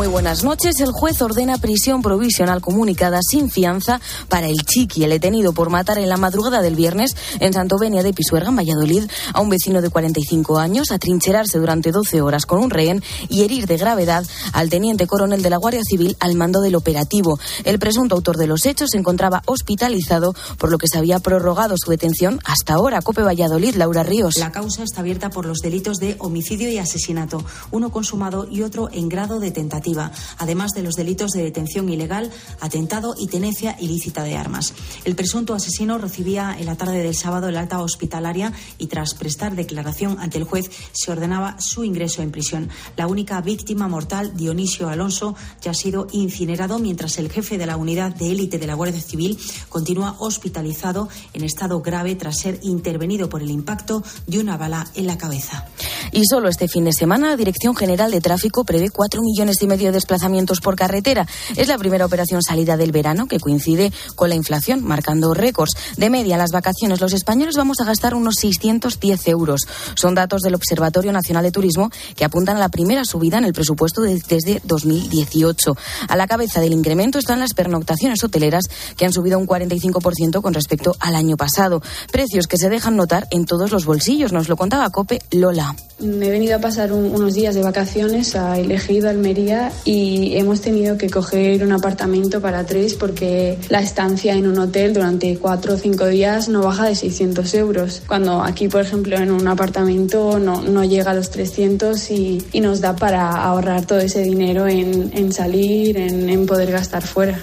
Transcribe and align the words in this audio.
Muy 0.00 0.08
buenas 0.08 0.44
noches. 0.44 0.80
El 0.80 0.92
juez 0.92 1.20
ordena 1.20 1.58
prisión 1.58 2.00
provisional 2.00 2.62
comunicada 2.62 3.18
sin 3.20 3.50
fianza 3.50 4.00
para 4.30 4.46
el 4.46 4.64
chiqui, 4.64 5.04
el 5.04 5.10
detenido 5.10 5.52
por 5.52 5.68
matar 5.68 5.98
en 5.98 6.08
la 6.08 6.16
madrugada 6.16 6.62
del 6.62 6.74
viernes 6.74 7.14
en 7.38 7.52
Santovenia 7.52 8.02
de 8.02 8.14
Pisuerga, 8.14 8.48
en 8.48 8.56
Valladolid, 8.56 9.10
a 9.34 9.42
un 9.42 9.50
vecino 9.50 9.82
de 9.82 9.90
45 9.90 10.58
años, 10.58 10.90
atrincherarse 10.90 11.58
durante 11.58 11.92
12 11.92 12.22
horas 12.22 12.46
con 12.46 12.60
un 12.60 12.70
rehén 12.70 13.02
y 13.28 13.42
herir 13.42 13.66
de 13.66 13.76
gravedad 13.76 14.24
al 14.54 14.70
teniente 14.70 15.06
coronel 15.06 15.42
de 15.42 15.50
la 15.50 15.58
Guardia 15.58 15.82
Civil 15.84 16.16
al 16.18 16.34
mando 16.34 16.62
del 16.62 16.76
operativo. 16.76 17.38
El 17.64 17.78
presunto 17.78 18.14
autor 18.14 18.38
de 18.38 18.46
los 18.46 18.64
hechos 18.64 18.88
se 18.92 18.96
encontraba 18.96 19.42
hospitalizado, 19.44 20.34
por 20.56 20.70
lo 20.70 20.78
que 20.78 20.88
se 20.88 20.96
había 20.96 21.18
prorrogado 21.18 21.74
su 21.76 21.90
detención 21.90 22.40
hasta 22.46 22.72
ahora. 22.72 23.02
Cope 23.02 23.20
Valladolid, 23.20 23.74
Laura 23.74 24.02
Ríos. 24.02 24.38
La 24.38 24.50
causa 24.50 24.82
está 24.82 25.00
abierta 25.00 25.28
por 25.28 25.44
los 25.44 25.58
delitos 25.58 25.98
de 25.98 26.16
homicidio 26.20 26.70
y 26.70 26.78
asesinato, 26.78 27.44
uno 27.70 27.90
consumado 27.90 28.48
y 28.50 28.62
otro 28.62 28.88
en 28.94 29.10
grado 29.10 29.40
de 29.40 29.50
tentativa 29.50 29.89
además 30.38 30.72
de 30.72 30.82
los 30.82 30.94
delitos 30.94 31.32
de 31.32 31.42
detención 31.42 31.88
ilegal, 31.88 32.30
atentado 32.60 33.14
y 33.18 33.26
tenencia 33.26 33.76
ilícita 33.80 34.22
de 34.22 34.36
armas. 34.36 34.74
El 35.04 35.14
presunto 35.14 35.54
asesino 35.54 35.98
recibía 35.98 36.56
en 36.58 36.66
la 36.66 36.76
tarde 36.76 37.02
del 37.02 37.14
sábado 37.14 37.48
el 37.48 37.56
alta 37.56 37.80
hospitalaria 37.80 38.52
y 38.78 38.86
tras 38.86 39.14
prestar 39.14 39.54
declaración 39.54 40.18
ante 40.20 40.38
el 40.38 40.44
juez 40.44 40.70
se 40.92 41.10
ordenaba 41.10 41.56
su 41.60 41.84
ingreso 41.84 42.22
en 42.22 42.30
prisión. 42.30 42.68
La 42.96 43.06
única 43.06 43.40
víctima 43.40 43.88
mortal, 43.88 44.36
Dionisio 44.36 44.88
Alonso, 44.88 45.34
ya 45.60 45.72
ha 45.72 45.74
sido 45.74 46.06
incinerado 46.12 46.78
mientras 46.78 47.18
el 47.18 47.30
jefe 47.30 47.58
de 47.58 47.66
la 47.66 47.76
unidad 47.76 48.14
de 48.14 48.30
élite 48.30 48.58
de 48.58 48.66
la 48.66 48.74
Guardia 48.74 49.00
Civil 49.00 49.38
continúa 49.68 50.16
hospitalizado 50.18 51.08
en 51.32 51.44
estado 51.44 51.80
grave 51.80 52.14
tras 52.14 52.38
ser 52.38 52.58
intervenido 52.62 53.28
por 53.28 53.42
el 53.42 53.50
impacto 53.50 54.02
de 54.26 54.38
una 54.38 54.56
bala 54.56 54.86
en 54.94 55.06
la 55.06 55.18
cabeza. 55.18 55.66
Y 56.12 56.24
solo 56.26 56.48
este 56.48 56.68
fin 56.68 56.84
de 56.84 56.92
semana 56.92 57.28
la 57.28 57.36
Dirección 57.36 57.76
General 57.76 58.10
de 58.10 58.20
Tráfico 58.20 58.64
prevé 58.64 58.90
cuatro 58.90 59.22
millones 59.22 59.62
y 59.62 59.66
medio 59.70 59.86
de 59.86 59.92
desplazamientos 59.92 60.60
por 60.60 60.76
carretera. 60.76 61.26
Es 61.56 61.68
la 61.68 61.78
primera 61.78 62.04
operación 62.04 62.42
salida 62.42 62.76
del 62.76 62.92
verano 62.92 63.26
que 63.26 63.40
coincide 63.40 63.90
con 64.14 64.28
la 64.28 64.34
inflación, 64.34 64.84
marcando 64.84 65.32
récords. 65.32 65.72
De 65.96 66.10
media, 66.10 66.36
las 66.36 66.50
vacaciones 66.50 67.00
los 67.00 67.14
españoles 67.14 67.56
vamos 67.56 67.80
a 67.80 67.84
gastar 67.84 68.14
unos 68.14 68.34
610 68.36 69.28
euros. 69.28 69.62
Son 69.94 70.14
datos 70.14 70.42
del 70.42 70.54
Observatorio 70.54 71.12
Nacional 71.12 71.44
de 71.44 71.52
Turismo 71.52 71.90
que 72.16 72.24
apuntan 72.24 72.56
a 72.56 72.60
la 72.60 72.68
primera 72.68 73.04
subida 73.04 73.38
en 73.38 73.44
el 73.44 73.54
presupuesto 73.54 74.02
desde 74.02 74.60
2018. 74.64 75.76
A 76.08 76.16
la 76.16 76.26
cabeza 76.26 76.60
del 76.60 76.72
incremento 76.72 77.18
están 77.18 77.40
las 77.40 77.54
pernoctaciones 77.54 78.22
hoteleras 78.22 78.64
que 78.96 79.06
han 79.06 79.12
subido 79.12 79.38
un 79.38 79.46
45% 79.46 80.42
con 80.42 80.54
respecto 80.54 80.96
al 80.98 81.14
año 81.14 81.36
pasado. 81.36 81.80
Precios 82.10 82.46
que 82.46 82.58
se 82.58 82.68
dejan 82.68 82.96
notar 82.96 83.28
en 83.30 83.44
todos 83.44 83.70
los 83.70 83.84
bolsillos. 83.84 84.32
Nos 84.32 84.48
lo 84.48 84.56
contaba 84.56 84.90
Cope 84.90 85.20
Lola. 85.30 85.76
Me 85.98 86.28
he 86.28 86.30
venido 86.30 86.56
a 86.56 86.60
pasar 86.60 86.92
unos 86.92 87.34
días 87.34 87.54
de 87.54 87.62
vacaciones 87.62 88.34
a 88.34 88.58
Elegido 88.58 89.08
Almería 89.08 89.59
y 89.84 90.36
hemos 90.36 90.60
tenido 90.60 90.96
que 90.96 91.10
coger 91.10 91.64
un 91.64 91.72
apartamento 91.72 92.40
para 92.40 92.64
tres 92.64 92.94
porque 92.94 93.58
la 93.68 93.80
estancia 93.80 94.34
en 94.34 94.46
un 94.46 94.58
hotel 94.58 94.94
durante 94.94 95.36
cuatro 95.38 95.74
o 95.74 95.76
cinco 95.76 96.06
días 96.06 96.48
no 96.48 96.62
baja 96.62 96.86
de 96.86 96.94
600 96.94 97.54
euros. 97.54 98.02
Cuando 98.06 98.42
aquí, 98.42 98.68
por 98.68 98.82
ejemplo, 98.82 99.16
en 99.16 99.30
un 99.30 99.46
apartamento 99.48 100.38
no, 100.38 100.62
no 100.62 100.84
llega 100.84 101.10
a 101.10 101.14
los 101.14 101.30
300 101.30 102.10
y, 102.10 102.44
y, 102.52 102.60
nos 102.60 102.80
da 102.80 102.94
para 102.96 103.30
ahorrar 103.30 103.86
todo 103.86 103.98
ese 104.00 104.22
dinero 104.22 104.66
en, 104.66 105.10
en 105.14 105.32
salir, 105.32 105.96
en, 105.96 106.28
en 106.28 106.46
poder 106.46 106.70
gastar 106.70 107.02
fuera. 107.02 107.38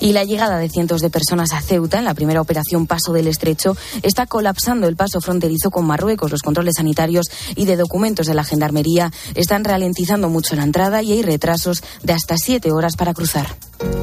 Y 0.00 0.12
la 0.12 0.24
llegada 0.24 0.58
de 0.58 0.68
cientos 0.68 1.00
de 1.00 1.10
personas 1.10 1.52
a 1.52 1.60
Ceuta 1.60 1.98
en 1.98 2.04
la 2.04 2.14
primera 2.14 2.40
operación 2.40 2.86
Paso 2.86 3.12
del 3.12 3.26
Estrecho 3.26 3.76
está 4.02 4.26
colapsando 4.26 4.86
el 4.88 4.96
paso 4.96 5.20
fronterizo 5.20 5.70
con 5.70 5.86
Marruecos. 5.86 6.30
Los 6.30 6.42
controles 6.42 6.74
sanitarios 6.76 7.26
y 7.56 7.66
de 7.66 7.76
documentos 7.76 8.26
de 8.26 8.34
la 8.34 8.44
Gendarmería 8.44 9.12
están 9.34 9.64
ralentizando 9.64 10.28
mucho 10.28 10.56
la 10.56 10.64
entrada 10.64 11.02
y 11.02 11.12
hay 11.12 11.22
retrasos 11.22 11.82
de 12.02 12.12
hasta 12.12 12.36
siete 12.36 12.72
horas 12.72 12.96
para 12.96 13.14
cruzar. 13.14 13.56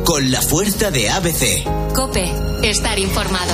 Con 0.03 0.31
la 0.31 0.41
fuerza 0.41 0.91
de 0.91 1.09
ABC. 1.09 1.93
Cope, 1.93 2.31
estar 2.63 2.97
informado. 2.99 3.53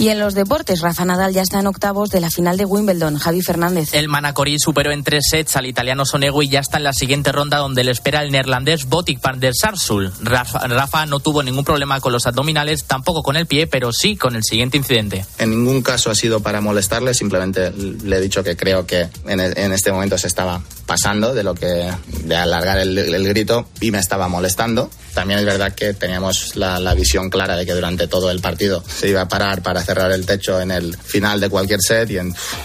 Y 0.00 0.08
en 0.08 0.18
los 0.18 0.32
deportes, 0.32 0.80
Rafa 0.80 1.04
Nadal 1.04 1.34
ya 1.34 1.42
está 1.42 1.60
en 1.60 1.66
octavos 1.66 2.08
de 2.08 2.22
la 2.22 2.30
final 2.30 2.56
de 2.56 2.64
Wimbledon. 2.64 3.18
Javi 3.18 3.42
Fernández. 3.42 3.92
El 3.92 4.08
Manacorí 4.08 4.58
superó 4.58 4.92
en 4.92 5.04
tres 5.04 5.24
sets 5.30 5.56
al 5.56 5.66
italiano 5.66 6.06
Sonego 6.06 6.42
y 6.42 6.48
ya 6.48 6.60
está 6.60 6.78
en 6.78 6.84
la 6.84 6.94
siguiente 6.94 7.32
ronda 7.32 7.58
donde 7.58 7.84
le 7.84 7.90
espera 7.90 8.22
el 8.22 8.32
neerlandés 8.32 8.86
Botic 8.86 9.20
van 9.20 9.40
der 9.40 9.52
Sarsul. 9.54 10.10
Rafa, 10.22 10.66
Rafa, 10.68 11.04
no 11.04 11.20
tuvo 11.20 11.42
ningún 11.42 11.66
problema 11.66 12.00
con 12.00 12.14
los 12.14 12.26
abdominales, 12.26 12.84
tampoco 12.84 13.22
con 13.22 13.36
el 13.36 13.44
pie, 13.44 13.66
pero 13.66 13.92
sí 13.92 14.16
con 14.16 14.36
el 14.36 14.42
siguiente 14.42 14.78
incidente. 14.78 15.26
En 15.36 15.50
ningún 15.50 15.82
caso 15.82 16.10
ha 16.10 16.14
sido 16.14 16.40
para 16.40 16.62
molestarle, 16.62 17.12
simplemente 17.12 17.70
le 17.70 18.16
he 18.16 18.20
dicho 18.22 18.42
que 18.42 18.56
creo 18.56 18.86
que 18.86 19.10
en, 19.26 19.38
en 19.38 19.72
este 19.74 19.92
momento 19.92 20.16
se 20.16 20.28
estaba 20.28 20.62
pasando 20.86 21.34
de 21.34 21.42
lo 21.42 21.54
que 21.54 21.90
de 22.24 22.36
alargar 22.36 22.78
el, 22.78 22.96
el, 22.96 23.28
grito 23.28 23.68
y 23.82 23.90
me 23.90 23.98
estaba 23.98 24.28
molestando. 24.28 24.88
También 25.12 25.40
es 25.40 25.44
verdad 25.44 25.74
que 25.74 25.92
teníamos 25.92 26.56
la, 26.56 26.80
la 26.80 26.94
visión 26.94 27.28
clara 27.28 27.56
de 27.56 27.66
que 27.66 27.74
durante 27.74 28.08
todo 28.08 28.30
el 28.30 28.40
partido 28.40 28.82
se 28.88 29.08
iba 29.08 29.20
a 29.20 29.28
parar 29.28 29.62
para 29.62 29.84
cerrar 29.90 30.12
el 30.12 30.24
techo 30.24 30.60
en 30.60 30.70
el 30.70 30.96
final 30.96 31.40
de 31.40 31.50
cualquier 31.50 31.80
set 31.80 32.08
y 32.12 32.18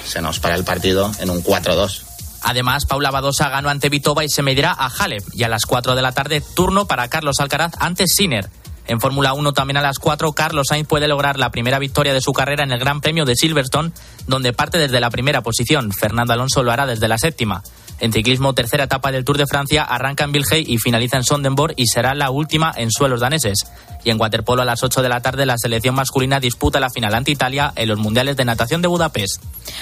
se 0.05 0.21
nos 0.21 0.39
para 0.39 0.53
el 0.53 0.63
partido 0.63 1.11
en 1.19 1.31
un 1.31 1.43
4-2. 1.43 2.03
Además, 2.43 2.85
Paula 2.85 3.09
Badosa 3.09 3.49
ganó 3.49 3.69
ante 3.69 3.89
Vitova 3.89 4.23
y 4.23 4.29
se 4.29 4.43
medirá 4.43 4.71
a 4.71 4.85
Halep. 4.85 5.23
Y 5.33 5.41
a 5.41 5.49
las 5.49 5.65
4 5.65 5.95
de 5.95 6.03
la 6.03 6.11
tarde, 6.11 6.43
turno 6.53 6.85
para 6.85 7.07
Carlos 7.07 7.39
Alcaraz 7.39 7.71
ante 7.79 8.05
Sinner. 8.05 8.47
En 8.85 9.01
Fórmula 9.01 9.33
1 9.33 9.53
también 9.53 9.77
a 9.77 9.81
las 9.81 9.97
4, 9.97 10.33
Carlos 10.33 10.67
Sainz 10.69 10.87
puede 10.87 11.07
lograr 11.07 11.39
la 11.39 11.49
primera 11.49 11.79
victoria 11.79 12.13
de 12.13 12.21
su 12.21 12.31
carrera 12.31 12.63
en 12.63 12.71
el 12.71 12.77
Gran 12.77 13.01
Premio 13.01 13.25
de 13.25 13.35
Silverstone, 13.35 13.91
donde 14.27 14.53
parte 14.53 14.77
desde 14.77 14.99
la 14.99 15.09
primera 15.09 15.41
posición. 15.41 15.91
Fernando 15.91 16.33
Alonso 16.33 16.61
lo 16.61 16.71
hará 16.71 16.85
desde 16.85 17.07
la 17.07 17.17
séptima. 17.17 17.63
En 17.99 18.11
ciclismo, 18.11 18.53
tercera 18.53 18.85
etapa 18.85 19.11
del 19.11 19.23
Tour 19.23 19.37
de 19.37 19.47
Francia, 19.47 19.83
arranca 19.83 20.25
en 20.25 20.31
Vilgey 20.31 20.63
y 20.67 20.77
finaliza 20.77 21.17
en 21.17 21.23
Sondenborg 21.23 21.73
y 21.77 21.87
será 21.87 22.13
la 22.13 22.29
última 22.29 22.73
en 22.75 22.91
suelos 22.91 23.21
daneses. 23.21 23.65
Y 24.03 24.09
en 24.09 24.19
waterpolo 24.19 24.61
a 24.61 24.65
las 24.65 24.83
8 24.83 25.01
de 25.01 25.09
la 25.09 25.21
tarde, 25.21 25.45
la 25.45 25.57
selección 25.57 25.95
masculina 25.95 26.39
disputa 26.39 26.79
la 26.79 26.89
final 26.89 27.15
ante 27.15 27.31
Italia 27.31 27.71
en 27.75 27.87
los 27.87 27.97
Mundiales 27.97 28.35
de 28.37 28.45
Natación 28.45 28.81
de 28.81 28.87
Budapest. 28.87 29.41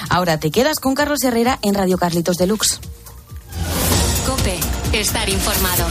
Ahora 0.10 0.40
te 0.40 0.52
quedas 0.52 0.80
con 0.80 0.96
Carlos 0.96 1.24
Herrera 1.24 1.60
en 1.62 1.74
Radio 1.74 1.98
Carlitos 1.98 2.38
Deluxe. 2.38 2.80
Cope, 4.26 4.60
estar 4.94 5.28
informado. 5.30 5.86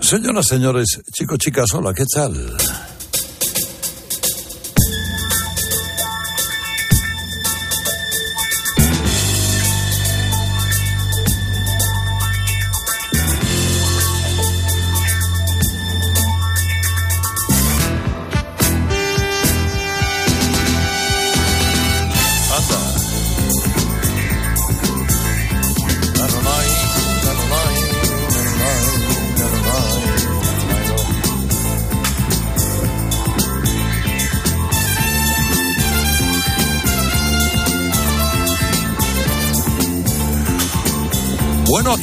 Señoras, 0.00 0.46
señores, 0.46 1.00
chicos, 1.12 1.38
chicas, 1.38 1.72
hola, 1.74 1.92
¿qué 1.94 2.04
tal? 2.12 2.56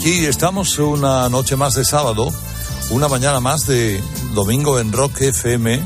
Aquí 0.07 0.25
estamos 0.25 0.79
una 0.79 1.28
noche 1.28 1.58
más 1.58 1.73
de 1.73 1.84
sábado, 1.84 2.32
una 2.91 3.09
mañana 3.09 3.41
más 3.41 3.67
de 3.67 4.02
domingo 4.34 4.79
en 4.79 4.93
Rock 4.93 5.20
FM, 5.20 5.82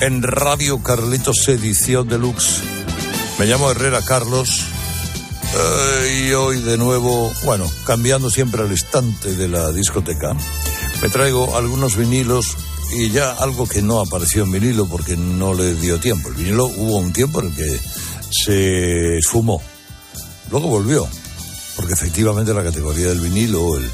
en 0.00 0.22
Radio 0.24 0.82
Carlitos 0.82 1.46
Edición 1.46 2.08
Deluxe. 2.08 2.62
Me 3.38 3.46
llamo 3.46 3.70
Herrera 3.70 4.02
Carlos 4.02 4.64
eh, 5.54 6.24
y 6.26 6.32
hoy 6.32 6.60
de 6.62 6.76
nuevo, 6.78 7.32
bueno, 7.44 7.70
cambiando 7.86 8.28
siempre 8.28 8.62
al 8.62 8.72
instante 8.72 9.32
de 9.36 9.46
la 9.46 9.70
discoteca, 9.70 10.34
me 11.00 11.08
traigo 11.08 11.56
algunos 11.56 11.96
vinilos 11.96 12.56
y 12.92 13.10
ya 13.10 13.30
algo 13.30 13.68
que 13.68 13.82
no 13.82 14.00
apareció 14.00 14.42
en 14.42 14.50
vinilo 14.50 14.86
porque 14.86 15.16
no 15.16 15.54
le 15.54 15.76
dio 15.76 16.00
tiempo. 16.00 16.28
El 16.28 16.34
vinilo 16.34 16.66
hubo 16.66 16.96
un 16.96 17.12
tiempo 17.12 17.40
en 17.40 17.46
el 17.46 17.54
que 17.54 17.80
se 18.30 19.18
esfumó, 19.18 19.62
luego 20.50 20.66
volvió 20.66 21.08
porque 21.78 21.94
efectivamente 21.94 22.52
la 22.52 22.64
categoría 22.64 23.06
del 23.06 23.20
vinilo, 23.20 23.76
el, 23.76 23.88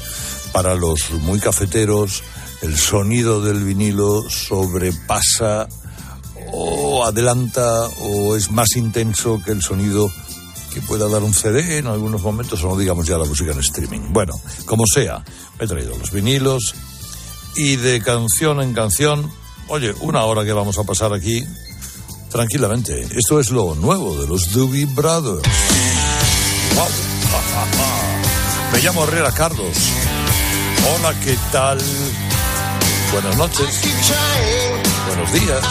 para 0.51 0.73
los 0.73 1.11
muy 1.21 1.39
cafeteros, 1.39 2.23
el 2.63 2.75
sonido 2.75 3.41
del 3.41 3.63
vinilo 3.63 4.27
sobrepasa 4.27 5.67
o 6.51 7.05
adelanta 7.05 7.87
o 7.99 8.35
es 8.35 8.49
más 8.49 8.75
intenso 8.75 9.39
que 9.45 9.51
el 9.51 9.61
sonido 9.61 10.11
que 10.73 10.81
pueda 10.81 11.07
dar 11.07 11.21
un 11.21 11.35
CD 11.35 11.77
en 11.77 11.85
algunos 11.85 12.23
momentos 12.23 12.63
o 12.63 12.69
no 12.69 12.77
digamos 12.77 13.05
ya 13.05 13.19
la 13.19 13.25
música 13.25 13.51
en 13.51 13.59
streaming. 13.59 14.01
Bueno, 14.09 14.33
como 14.65 14.83
sea, 14.91 15.23
me 15.59 15.65
he 15.65 15.67
traído 15.67 15.95
los 15.95 16.09
vinilos 16.09 16.73
y 17.55 17.75
de 17.75 18.01
canción 18.01 18.61
en 18.61 18.73
canción, 18.73 19.31
oye, 19.67 19.93
una 20.01 20.23
hora 20.23 20.43
que 20.43 20.53
vamos 20.53 20.79
a 20.79 20.83
pasar 20.85 21.13
aquí, 21.13 21.45
tranquilamente. 22.31 23.07
Esto 23.15 23.39
es 23.39 23.51
lo 23.51 23.75
nuevo 23.75 24.19
de 24.19 24.27
los 24.27 24.51
Doobie 24.53 24.87
Brothers. 24.87 25.47
Wow. 26.73 27.04
Me 28.75 28.81
llamo 28.81 29.05
Herrera 29.05 29.31
Carlos. 29.31 29.77
Hola, 30.97 31.13
¿qué 31.23 31.37
tal? 31.49 31.79
Buenas 33.13 33.37
noches. 33.37 33.81
Buenos 35.07 35.31
días. 35.31 35.63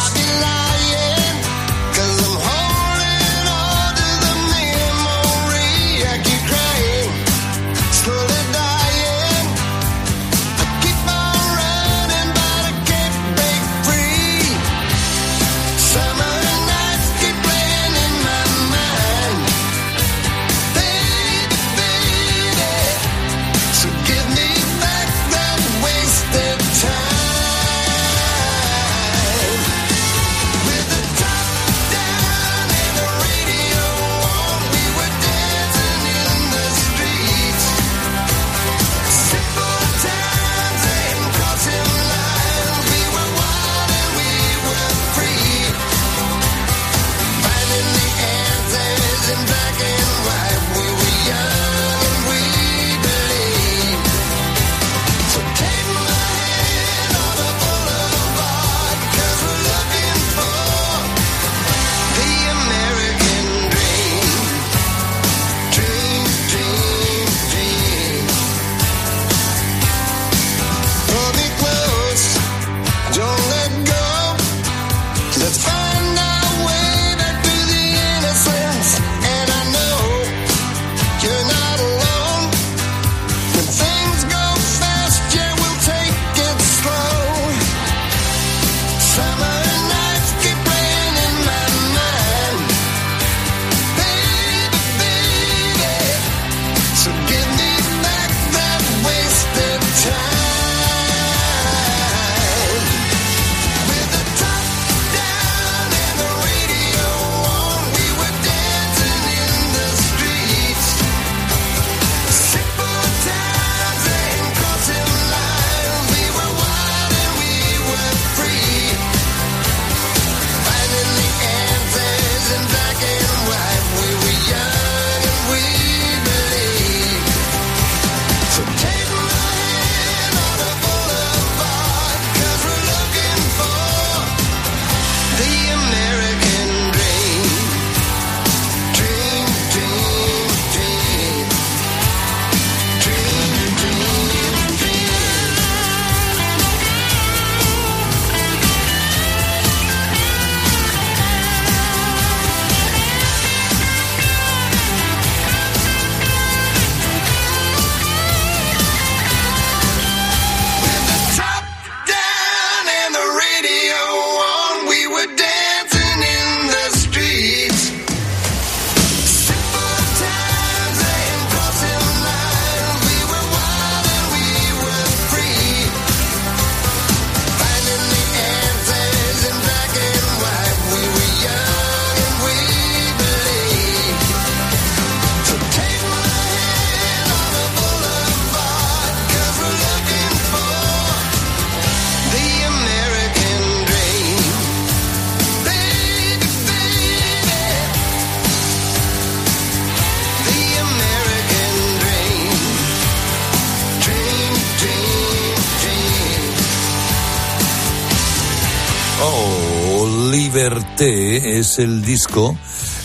Es 211.75 211.79
el 211.81 212.05
disco, 212.05 212.57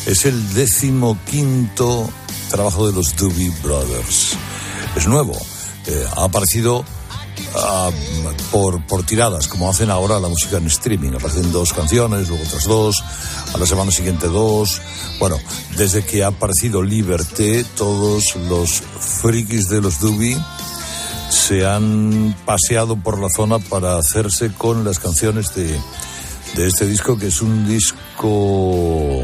es 0.06 0.26
el 0.26 0.54
decimoquinto 0.54 2.08
trabajo 2.52 2.86
de 2.86 2.94
los 2.94 3.16
Doobie 3.16 3.52
Brothers. 3.64 4.36
Es 4.96 5.08
nuevo, 5.08 5.36
eh, 5.88 6.06
ha 6.16 6.26
aparecido 6.26 6.86
ah, 7.56 7.90
por, 8.52 8.86
por 8.86 9.04
tiradas, 9.04 9.48
como 9.48 9.70
hacen 9.72 9.90
ahora 9.90 10.20
la 10.20 10.28
música 10.28 10.58
en 10.58 10.68
streaming. 10.68 11.14
Aparecen 11.14 11.52
dos 11.52 11.74
canciones, 11.74 12.28
luego 12.28 12.44
otras 12.44 12.66
dos, 12.66 13.04
a 13.54 13.58
la 13.58 13.66
semana 13.66 13.92
siguiente 13.92 14.28
dos. 14.28 14.82
Bueno, 15.18 15.38
desde 15.76 16.06
que 16.06 16.24
ha 16.24 16.28
aparecido 16.28 16.84
Liberté, 16.84 17.64
todos 17.76 18.36
los 18.50 18.84
frikis 19.00 19.68
de 19.70 19.82
los 19.82 20.00
Doobie 20.00 20.38
se 21.32 21.66
han 21.66 22.36
paseado 22.46 22.98
por 22.98 23.20
la 23.20 23.30
zona 23.30 23.58
para 23.58 23.98
hacerse 23.98 24.52
con 24.54 24.84
las 24.84 25.00
canciones 25.00 25.56
de 25.56 25.76
de 26.56 26.68
este 26.68 26.86
disco, 26.86 27.18
que 27.18 27.28
es 27.28 27.42
un 27.42 27.68
disco, 27.68 29.24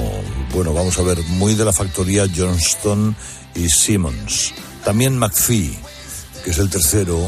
bueno, 0.54 0.74
vamos 0.74 0.98
a 1.00 1.04
ver, 1.04 1.22
muy 1.24 1.56
de 1.56 1.66
la 1.66 1.74
factoría 1.74 2.26
Johnston 2.34 3.16
y 3.56 3.70
Simmons. 3.70 4.54
También 4.84 5.18
McPhee, 5.18 5.78
que 6.44 6.52
es 6.52 6.58
el 6.60 6.70
tercero 6.70 7.20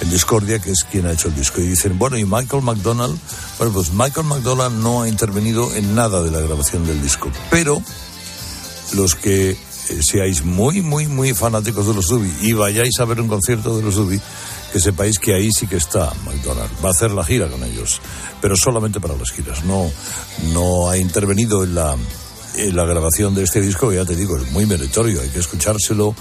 en 0.00 0.10
Discordia, 0.10 0.58
que 0.58 0.70
es 0.70 0.84
quien 0.90 1.06
ha 1.06 1.12
hecho 1.12 1.28
el 1.28 1.34
disco. 1.34 1.60
Y 1.60 1.68
dicen, 1.68 1.98
bueno, 1.98 2.18
¿y 2.18 2.24
Michael 2.24 2.62
McDonald? 2.62 3.18
Bueno, 3.58 3.72
pues 3.72 3.92
Michael 3.92 4.26
McDonald 4.26 4.82
no 4.82 5.02
ha 5.02 5.08
intervenido 5.08 5.74
en 5.74 5.94
nada 5.94 6.22
de 6.22 6.30
la 6.30 6.40
grabación 6.40 6.86
del 6.86 7.02
disco, 7.02 7.30
pero 7.50 7.82
los 8.94 9.14
que 9.14 9.50
eh, 9.50 9.56
seáis 10.00 10.44
muy, 10.44 10.82
muy, 10.82 11.06
muy 11.06 11.34
fanáticos 11.34 11.86
de 11.86 11.94
los 11.94 12.08
Dubi 12.08 12.32
y 12.42 12.52
vayáis 12.52 12.98
a 13.00 13.04
ver 13.04 13.20
un 13.20 13.28
concierto 13.28 13.76
de 13.76 13.82
los 13.82 13.94
Dubi, 13.94 14.20
que 14.76 14.80
sepáis 14.80 15.18
que 15.18 15.32
ahí 15.32 15.48
sí 15.50 15.66
que 15.66 15.76
está 15.76 16.12
McDonald. 16.26 16.70
Va 16.84 16.88
a 16.88 16.90
hacer 16.90 17.10
la 17.10 17.24
gira 17.24 17.48
con 17.48 17.64
ellos, 17.64 17.98
pero 18.42 18.58
solamente 18.58 19.00
para 19.00 19.16
las 19.16 19.32
giras. 19.32 19.64
No, 19.64 19.90
no 20.52 20.90
ha 20.90 20.98
intervenido 20.98 21.64
en 21.64 21.74
la, 21.74 21.96
en 22.56 22.76
la 22.76 22.84
grabación 22.84 23.34
de 23.34 23.44
este 23.44 23.62
disco, 23.62 23.90
ya 23.90 24.04
te 24.04 24.14
digo, 24.14 24.36
es 24.36 24.52
muy 24.52 24.66
meritorio. 24.66 25.22
Hay 25.22 25.30
que 25.30 25.38
escuchárselo 25.38 26.14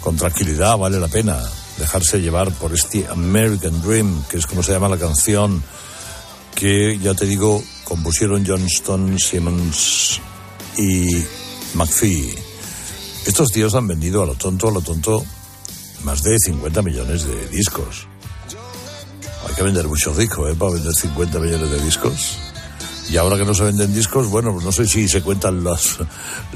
con 0.00 0.16
tranquilidad, 0.16 0.78
vale 0.78 0.98
la 0.98 1.08
pena 1.08 1.38
dejarse 1.76 2.22
llevar 2.22 2.50
por 2.54 2.72
este 2.72 3.06
American 3.06 3.82
Dream, 3.82 4.24
que 4.30 4.38
es 4.38 4.46
como 4.46 4.62
se 4.62 4.72
llama 4.72 4.88
la 4.88 4.96
canción, 4.96 5.62
que 6.54 6.98
ya 6.98 7.12
te 7.12 7.26
digo, 7.26 7.62
compusieron 7.84 8.46
Johnston, 8.46 9.18
Simmons 9.18 10.22
y 10.78 11.22
McPhee. 11.74 12.34
Estos 13.26 13.52
tíos 13.52 13.74
han 13.74 13.86
vendido 13.86 14.22
a 14.22 14.26
lo 14.26 14.36
tonto, 14.36 14.68
a 14.68 14.72
lo 14.72 14.80
tonto, 14.80 15.22
más 16.04 16.22
de 16.22 16.38
50 16.38 16.82
millones 16.82 17.24
de 17.24 17.48
discos. 17.48 18.06
Hay 19.48 19.54
que 19.54 19.62
vender 19.62 19.88
muchos 19.88 20.16
discos, 20.16 20.50
¿eh? 20.50 20.54
Para 20.58 20.72
vender 20.72 20.94
50 20.94 21.38
millones 21.38 21.70
de 21.70 21.80
discos. 21.80 22.38
Y 23.10 23.16
ahora 23.16 23.36
que 23.36 23.44
no 23.44 23.54
se 23.54 23.64
venden 23.64 23.92
discos, 23.92 24.28
bueno, 24.28 24.52
pues 24.52 24.64
no 24.64 24.70
sé 24.70 24.86
si 24.86 25.08
se 25.08 25.22
cuentan 25.22 25.64
las, 25.64 25.98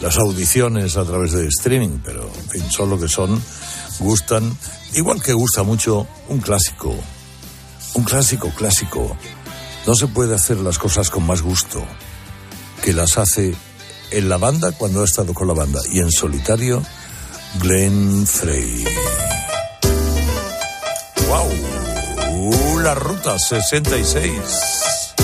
las 0.00 0.16
audiciones 0.18 0.96
a 0.96 1.04
través 1.04 1.32
de 1.32 1.48
streaming, 1.48 1.98
pero 2.04 2.30
en 2.32 2.48
fin, 2.48 2.70
son 2.70 2.90
lo 2.90 3.00
que 3.00 3.08
son, 3.08 3.42
gustan. 3.98 4.56
Igual 4.92 5.20
que 5.20 5.32
gusta 5.32 5.64
mucho 5.64 6.06
un 6.28 6.38
clásico, 6.38 6.94
un 7.94 8.04
clásico 8.04 8.50
clásico. 8.50 9.16
No 9.86 9.94
se 9.94 10.06
puede 10.06 10.34
hacer 10.34 10.58
las 10.58 10.78
cosas 10.78 11.10
con 11.10 11.26
más 11.26 11.42
gusto 11.42 11.84
que 12.84 12.92
las 12.92 13.18
hace 13.18 13.54
en 14.10 14.28
la 14.28 14.36
banda 14.36 14.72
cuando 14.72 15.02
ha 15.02 15.04
estado 15.04 15.34
con 15.34 15.48
la 15.48 15.54
banda 15.54 15.80
y 15.90 15.98
en 15.98 16.12
solitario 16.12 16.82
Glenn 17.58 18.26
Frey. 18.26 18.84
¡Wow! 21.28 21.50
La 22.82 22.94
ruta 22.94 23.38
66. 23.38 25.14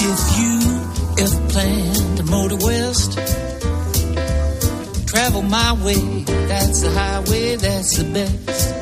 If 0.00 0.38
you 0.38 0.60
ever 1.24 1.48
plan 1.48 2.16
to 2.16 2.22
motor 2.24 2.56
west, 2.64 3.18
travel 5.06 5.42
my 5.42 5.72
way, 5.84 6.24
that's 6.46 6.82
the 6.82 6.90
highway, 6.90 7.56
that's 7.56 7.96
the 7.96 8.04
best. 8.12 8.74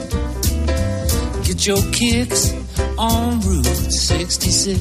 Get 1.47 1.67
your 1.67 1.83
kicks 1.93 2.53
on 2.99 3.41
Route 3.41 3.65
66. 3.65 4.81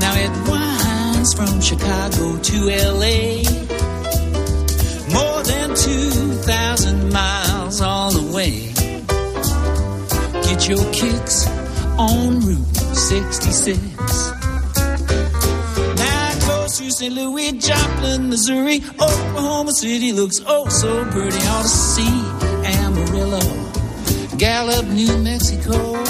Now 0.00 0.14
it 0.16 0.30
winds 0.48 0.69
from 1.28 1.60
Chicago 1.60 2.38
to 2.38 2.56
LA. 2.96 3.44
More 5.12 5.42
than 5.42 5.74
2,000 5.76 7.12
miles 7.12 7.82
all 7.82 8.10
the 8.10 8.32
way. 8.32 8.72
Get 10.42 10.66
your 10.66 10.82
kicks 10.92 11.46
on 11.98 12.40
Route 12.40 12.74
66. 12.96 13.78
Now 15.96 16.46
goes 16.46 16.78
through 16.78 16.90
St. 16.90 17.12
Louis, 17.12 17.52
Joplin, 17.52 18.30
Missouri. 18.30 18.82
Oklahoma 18.98 19.72
City 19.72 20.12
looks 20.12 20.40
oh 20.46 20.68
so 20.68 21.04
pretty. 21.10 21.36
Ought 21.36 21.62
to 21.62 21.68
see 21.68 22.24
Amarillo, 22.64 23.44
Gallup, 24.38 24.86
New 24.86 25.18
Mexico. 25.18 26.09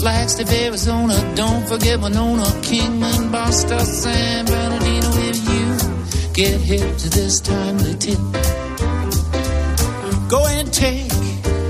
Flagstaff, 0.00 0.52
Arizona. 0.52 1.14
Don't 1.34 1.66
forget 1.68 2.00
Winona, 2.00 2.44
Kingman, 2.62 3.32
Boston, 3.32 3.80
San 3.80 4.46
Bernardino. 4.46 5.10
If 5.30 5.38
you 5.48 6.34
get 6.34 6.60
hip 6.60 6.96
to 6.98 7.10
this 7.10 7.40
timely 7.40 7.94
tip, 7.94 8.18
go 10.28 10.46
and 10.46 10.72
take 10.72 11.08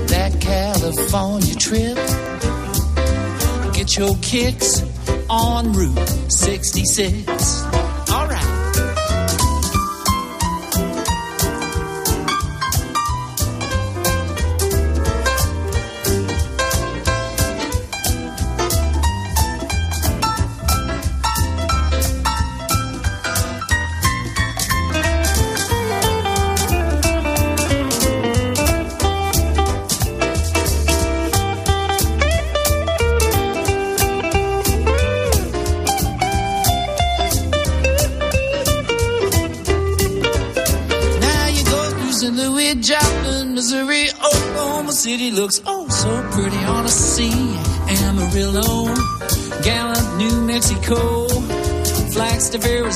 that 0.09 0.37
California 0.39 1.55
trip. 1.55 1.97
Get 3.73 3.97
your 3.97 4.15
kicks 4.21 4.83
on 5.29 5.73
Route 5.73 6.31
66. 6.31 7.88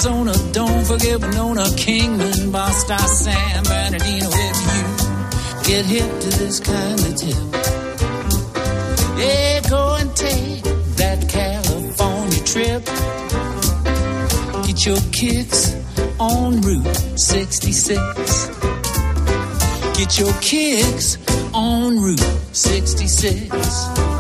Arizona. 0.06 0.34
Don't 0.52 0.86
forget 0.86 1.22
Winona, 1.22 1.64
Kingman, 1.78 2.52
Boston, 2.52 2.98
San 3.00 3.64
Bernardino. 3.64 4.30
If 4.32 4.58
you 4.68 5.74
get 5.74 5.86
hip 5.86 6.20
to 6.20 6.30
this 6.40 6.60
kind 6.60 7.00
of 7.00 7.16
tip, 7.16 7.38
yeah, 9.18 9.62
go 9.70 9.96
and 9.96 10.14
take 10.14 10.64
that 10.98 11.30
California 11.30 12.44
trip. 12.44 12.86
Get 14.66 14.86
your 14.86 15.00
kicks 15.14 15.74
on 16.20 16.60
Route 16.60 17.18
66. 17.18 18.48
Get 19.98 20.20
your 20.20 20.34
kicks 20.42 21.18
on 21.54 22.02
Route 22.02 22.20
66. 22.52 24.13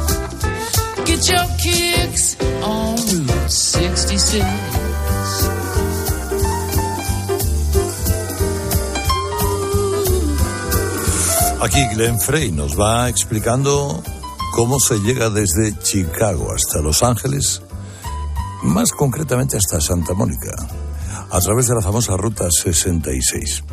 Aquí 11.73 11.95
Glenn 11.95 12.19
Frey 12.19 12.51
nos 12.51 12.79
va 12.79 13.09
explicando 13.09 14.03
cómo 14.53 14.79
se 14.79 14.99
llega 14.99 15.31
desde 15.31 15.75
Chicago 15.79 16.53
hasta 16.53 16.81
Los 16.81 17.01
Ángeles, 17.01 17.63
más 18.61 18.91
concretamente 18.91 19.57
hasta 19.57 19.81
Santa 19.81 20.13
Mónica, 20.13 20.51
a 21.31 21.39
través 21.39 21.65
de 21.65 21.73
la 21.73 21.81
famosa 21.81 22.15
Ruta 22.15 22.45
66. 22.51 23.63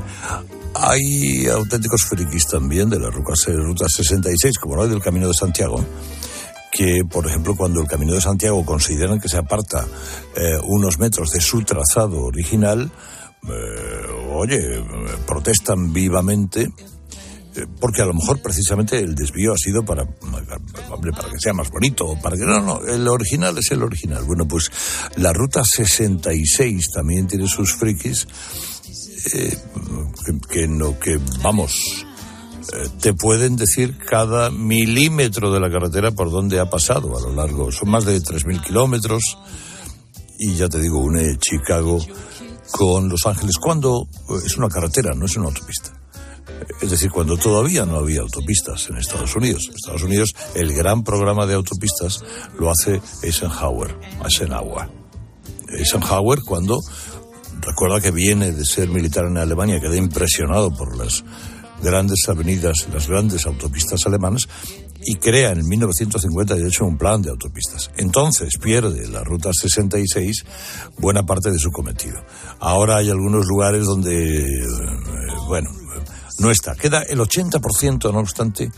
Hay 0.77 1.47
auténticos 1.49 2.05
frikis 2.05 2.47
también 2.47 2.89
de 2.89 2.99
la 2.99 3.11
Ruta 3.11 3.35
66, 3.35 4.57
como 4.59 4.77
lo 4.77 4.85
hay 4.85 4.89
del 4.89 5.03
Camino 5.03 5.29
de 5.29 5.35
Santiago, 5.35 5.85
que, 6.73 7.03
por 7.05 7.27
ejemplo, 7.27 7.55
cuando 7.55 7.83
el 7.83 7.87
Camino 7.87 8.15
de 8.15 8.23
Santiago 8.23 8.65
consideran 8.65 9.21
que 9.21 9.29
se 9.29 9.37
aparta 9.37 9.87
eh, 10.37 10.57
unos 10.65 10.99
metros 10.99 11.33
de 11.33 11.43
su 11.43 11.65
trazado 11.65 12.23
original, 12.23 12.91
eh, 13.47 14.07
oye, 14.33 14.79
eh, 14.79 14.85
protestan 15.27 15.93
vivamente 15.93 16.73
porque 17.81 18.03
a 18.03 18.07
lo 18.07 18.15
mejor 18.15 18.41
precisamente 18.41 18.99
el 18.99 19.15
desvío 19.15 19.53
ha 19.53 19.59
sido 19.59 19.85
para, 19.85 20.05
para 20.07 21.31
que 21.33 21.39
sea 21.39 21.53
más 21.53 21.71
bonito, 21.71 22.17
para 22.23 22.37
que 22.37 22.45
no, 22.45 22.61
no, 22.61 22.81
el 22.87 23.07
original 23.09 23.57
es 23.59 23.71
el 23.71 23.83
original. 23.83 24.25
Bueno, 24.25 24.47
pues 24.47 24.71
la 25.17 25.33
ruta 25.33 25.63
66 25.65 26.91
también 26.95 27.27
tiene 27.27 27.47
sus 27.47 27.75
frikis, 27.75 28.27
eh, 29.35 29.57
que, 30.25 30.41
que 30.49 30.69
no, 30.69 30.99
que 30.99 31.19
vamos, 31.43 32.07
eh, 32.73 32.89
te 33.01 33.15
pueden 33.15 33.57
decir 33.57 33.99
cada 33.99 34.51
milímetro 34.51 35.53
de 35.53 35.61
la 35.61 35.71
carretera 35.71 36.13
por 36.13 36.31
donde 36.31 36.61
ha 36.61 36.71
pasado 36.71 37.17
a 37.17 37.21
lo 37.21 37.35
largo. 37.35 37.73
Son 37.73 37.91
más 37.91 38.05
de 38.05 38.21
3.000 38.21 38.63
kilómetros 38.63 39.23
y 40.39 40.55
ya 40.55 40.69
te 40.69 40.81
digo, 40.81 40.99
une 40.99 41.37
Chicago 41.39 41.99
con 42.71 43.09
Los 43.09 43.27
Ángeles 43.27 43.57
cuando 43.59 44.09
es 44.45 44.57
una 44.57 44.69
carretera, 44.69 45.15
no 45.15 45.27
es 45.27 45.37
una 45.37 45.47
autopista. 45.47 46.00
Es 46.81 46.91
decir, 46.91 47.11
cuando 47.11 47.37
todavía 47.37 47.85
no 47.85 47.97
había 47.97 48.21
autopistas 48.21 48.89
en 48.89 48.97
Estados 48.97 49.37
Unidos. 49.37 49.67
En 49.69 49.75
Estados 49.75 50.03
Unidos 50.03 50.35
el 50.55 50.73
gran 50.73 51.05
programa 51.05 51.47
de 51.47 51.55
autopistas 51.55 52.23
lo 52.59 52.71
hace 52.71 53.01
Eisenhower, 53.23 53.97
Eisenhower. 54.25 54.89
Eisenhower 55.69 56.41
cuando 56.43 56.81
recuerda 57.61 58.01
que 58.01 58.11
viene 58.11 58.53
de 58.53 58.65
ser 58.65 58.89
militar 58.89 59.27
en 59.27 59.37
Alemania, 59.37 59.81
queda 59.81 59.97
impresionado 59.97 60.71
por 60.75 60.97
las 60.97 61.25
grandes 61.83 62.29
avenidas, 62.29 62.87
las 62.93 63.09
grandes 63.09 63.47
autopistas 63.47 64.07
alemanas 64.07 64.49
y 65.03 65.17
crea 65.17 65.53
en 65.53 65.67
1958 65.67 66.85
un 66.85 66.99
plan 66.99 67.23
de 67.23 67.31
autopistas. 67.31 67.91
Entonces 67.97 68.59
pierde 68.61 69.09
la 69.09 69.25
ruta 69.25 69.51
66 69.53 70.45
buena 70.99 71.25
parte 71.25 71.51
de 71.51 71.59
su 71.59 71.71
cometido. 71.71 72.23
Ahora 72.59 72.99
hay 72.99 73.11
algunos 73.11 73.47
lugares 73.47 73.87
donde, 73.87 74.41
eh, 74.41 74.67
bueno, 75.47 75.71
no 76.41 76.51
está. 76.51 76.75
Queda 76.75 77.03
el 77.03 77.21
80%, 77.21 78.13
no 78.13 78.19
obstante, 78.19 78.73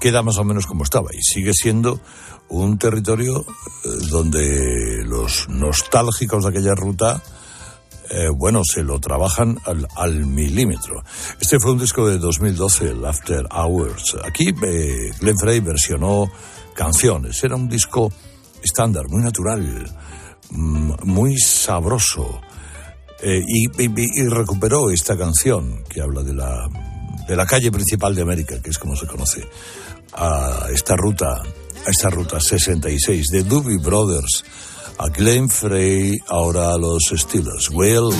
queda 0.00 0.22
más 0.22 0.38
o 0.38 0.44
menos 0.44 0.66
como 0.66 0.84
estaba 0.84 1.10
y 1.12 1.22
sigue 1.22 1.52
siendo 1.52 2.00
un 2.48 2.78
territorio 2.78 3.40
eh, 3.40 3.88
donde 4.10 5.02
los 5.04 5.48
nostálgicos 5.48 6.44
de 6.44 6.50
aquella 6.50 6.74
ruta 6.74 7.22
eh, 8.10 8.28
bueno, 8.28 8.62
se 8.64 8.82
lo 8.82 9.00
trabajan 9.00 9.58
al, 9.64 9.88
al, 9.96 10.26
milímetro. 10.26 11.02
Este 11.40 11.58
fue 11.58 11.72
un 11.72 11.78
disco 11.78 12.06
de 12.06 12.18
2012, 12.18 12.90
el 12.90 13.04
After 13.04 13.46
Hours. 13.50 14.16
Aquí 14.22 14.54
eh, 14.62 15.10
Glenn 15.18 15.38
Frey 15.38 15.60
versionó 15.60 16.30
canciones. 16.74 17.42
Era 17.42 17.56
un 17.56 17.66
disco 17.66 18.12
estándar, 18.62 19.08
muy 19.08 19.22
natural, 19.22 19.90
mm, 20.50 20.92
muy 21.04 21.38
sabroso. 21.38 22.42
Y, 23.24 24.28
recuperó 24.28 24.90
esta 24.90 25.16
canción 25.16 25.82
que 25.88 26.00
habla 26.00 26.22
de 26.22 26.34
la, 26.34 26.68
de 27.26 27.36
la 27.36 27.46
calle 27.46 27.72
principal 27.72 28.14
de 28.14 28.22
América, 28.22 28.60
que 28.62 28.70
es 28.70 28.78
como 28.78 28.96
se 28.96 29.06
conoce, 29.06 29.46
a 30.12 30.66
esta 30.72 30.94
ruta, 30.96 31.42
a 31.42 31.90
esta 31.90 32.10
ruta 32.10 32.38
66 32.40 33.28
de 33.28 33.42
Doobie 33.44 33.78
Brothers 33.78 34.44
a 34.98 35.08
Glenn 35.08 35.48
Frey, 35.48 36.18
ahora 36.28 36.72
a 36.72 36.78
los 36.78 37.02
Steelers. 37.12 37.70
Well. 37.70 38.12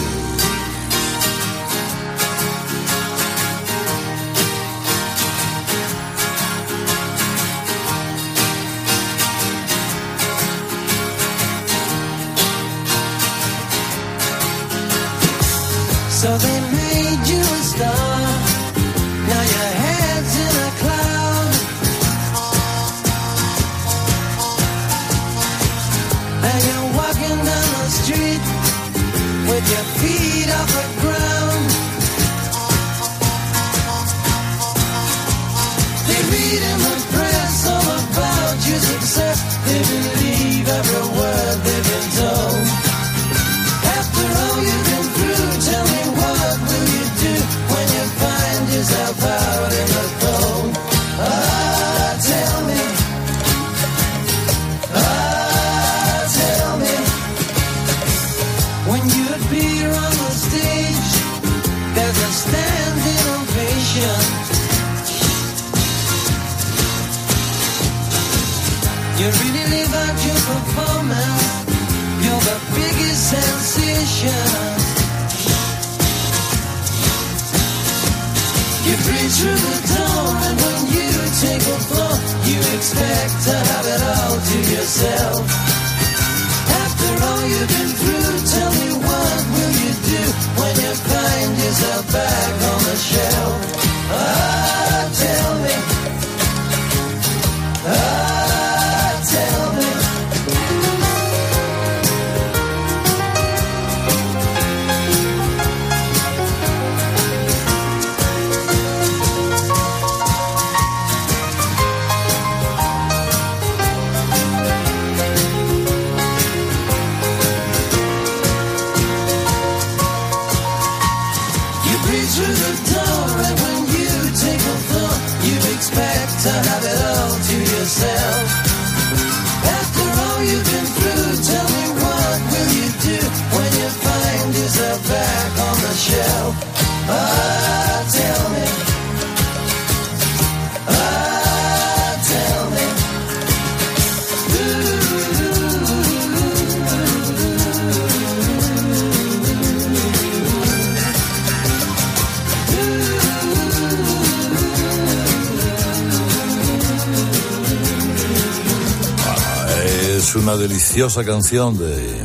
Una 160.94 161.06
deliciosa 161.06 161.24
canción 161.24 161.76
de... 161.76 162.24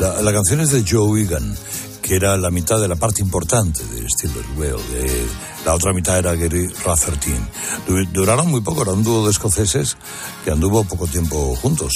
La, 0.00 0.22
la 0.22 0.32
canción 0.32 0.60
es 0.60 0.70
de 0.70 0.84
Joe 0.88 1.20
Egan, 1.22 1.54
que 2.00 2.16
era 2.16 2.36
la 2.38 2.50
mitad 2.50 2.80
de 2.80 2.88
la 2.88 2.96
parte 2.96 3.20
importante 3.22 3.82
de 3.84 4.08
Steelers 4.08 4.46
Well. 4.56 4.76
De, 4.92 5.26
la 5.66 5.74
otra 5.74 5.92
mitad 5.92 6.18
era 6.18 6.34
Gary 6.34 6.66
Rafferty. 6.84 7.34
Du- 7.86 8.06
Duraron 8.12 8.50
muy 8.50 8.62
poco, 8.62 8.82
era 8.82 8.92
un 8.92 9.02
dúo 9.04 9.24
de 9.26 9.30
escoceses 9.32 9.96
que 10.44 10.50
anduvo 10.50 10.84
poco 10.84 11.06
tiempo 11.06 11.54
juntos. 11.56 11.92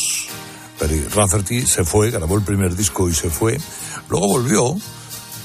Gary 0.79 1.03
Rafferty 1.15 1.67
se 1.67 1.85
fue, 1.85 2.11
grabó 2.11 2.37
el 2.37 2.43
primer 2.43 2.77
disco 2.77 3.09
y 3.09 3.15
se 3.15 3.31
fue. 3.31 3.59
Luego 4.11 4.27
volvió, 4.27 4.77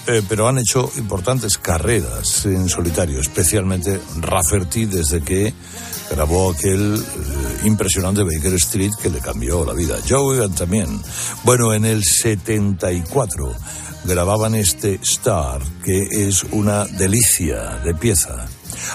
eh, 0.08 0.22
pero 0.28 0.48
han 0.48 0.58
hecho 0.58 0.92
importantes 0.98 1.58
carreras 1.58 2.46
en 2.46 2.68
solitario, 2.70 3.20
especialmente 3.22 4.00
Rafferty 4.20 4.86
desde 4.86 5.22
que 5.22 5.54
grabó 6.12 6.52
aquel 6.52 7.04
impresionante 7.66 8.24
Baker 8.24 8.54
Street 8.56 8.92
que 9.02 9.10
le 9.10 9.20
cambió 9.20 9.66
la 9.66 9.74
vida. 9.74 9.98
Joe 10.08 10.48
también. 10.50 11.02
Bueno, 11.44 11.74
en 11.74 11.86
el 11.86 12.04
74 12.04 13.54
grababan 14.06 14.56
este 14.56 15.00
Star, 15.02 15.62
que 15.84 16.28
es 16.28 16.44
una 16.52 16.86
delicia 16.86 17.80
de 17.84 17.96
pieza. 17.96 18.48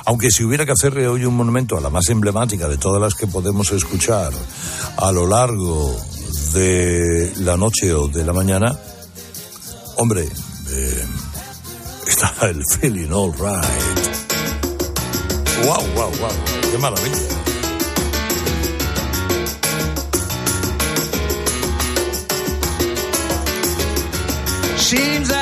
Aunque 0.06 0.30
si 0.30 0.44
hubiera 0.44 0.64
que 0.64 0.72
hacerle 0.72 1.08
hoy 1.08 1.24
un 1.24 1.36
monumento 1.36 1.76
a 1.76 1.80
la 1.80 1.90
más 1.90 2.08
emblemática 2.08 2.68
de 2.68 2.78
todas 2.78 3.00
las 3.00 3.14
que 3.14 3.26
podemos 3.26 3.72
escuchar 3.72 4.32
a 4.96 5.12
lo 5.12 5.26
largo 5.26 5.96
de 6.54 7.32
la 7.38 7.56
noche 7.56 7.92
o 7.92 8.08
de 8.08 8.24
la 8.24 8.32
mañana, 8.32 8.78
hombre, 9.96 10.28
eh, 10.70 11.04
está 12.06 12.32
el 12.48 12.62
feeling 12.78 13.10
all 13.10 13.32
right. 13.32 14.10
Wow, 15.64 15.82
wow, 15.94 16.10
wow, 16.20 16.30
qué 16.70 16.78
maravilla. 16.78 17.39
Seems 24.90 25.39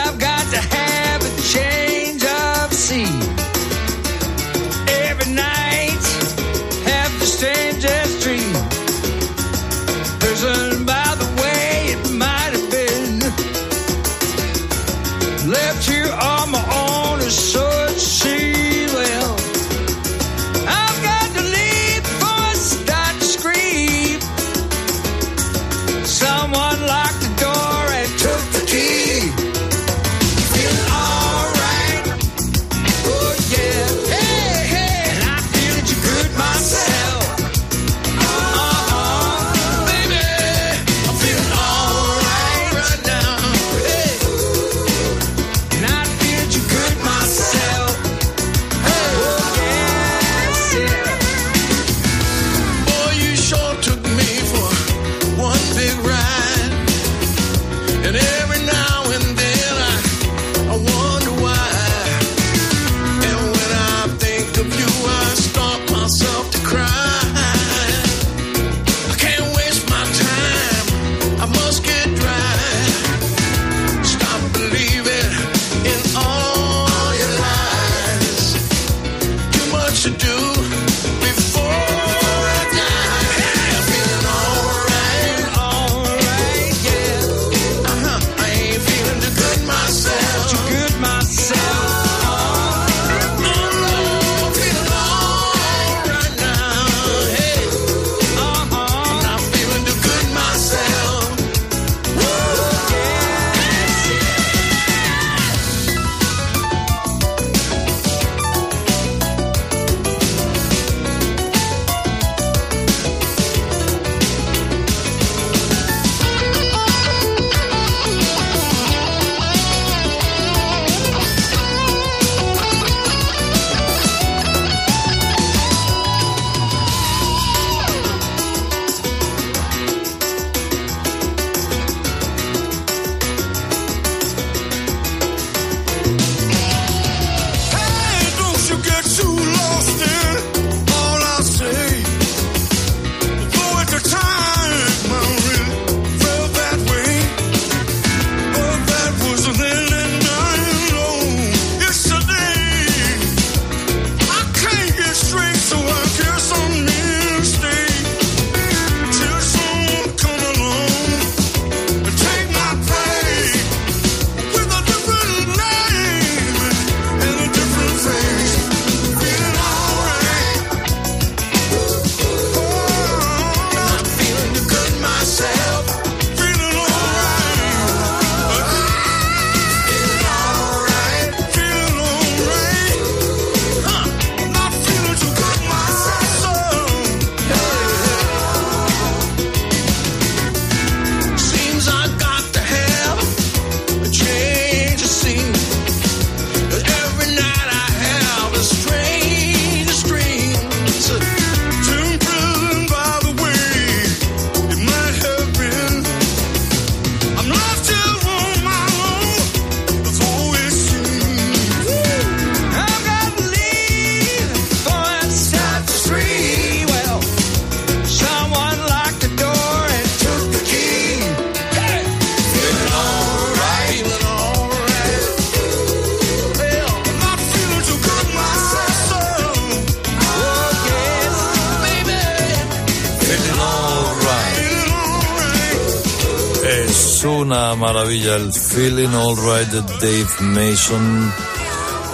maravilla 238.08 238.36
el 238.36 238.52
Feeling 238.54 239.08
All 239.08 239.36
Right 239.36 239.68
de 239.68 239.82
Dave 239.82 240.28
Mason 240.40 241.30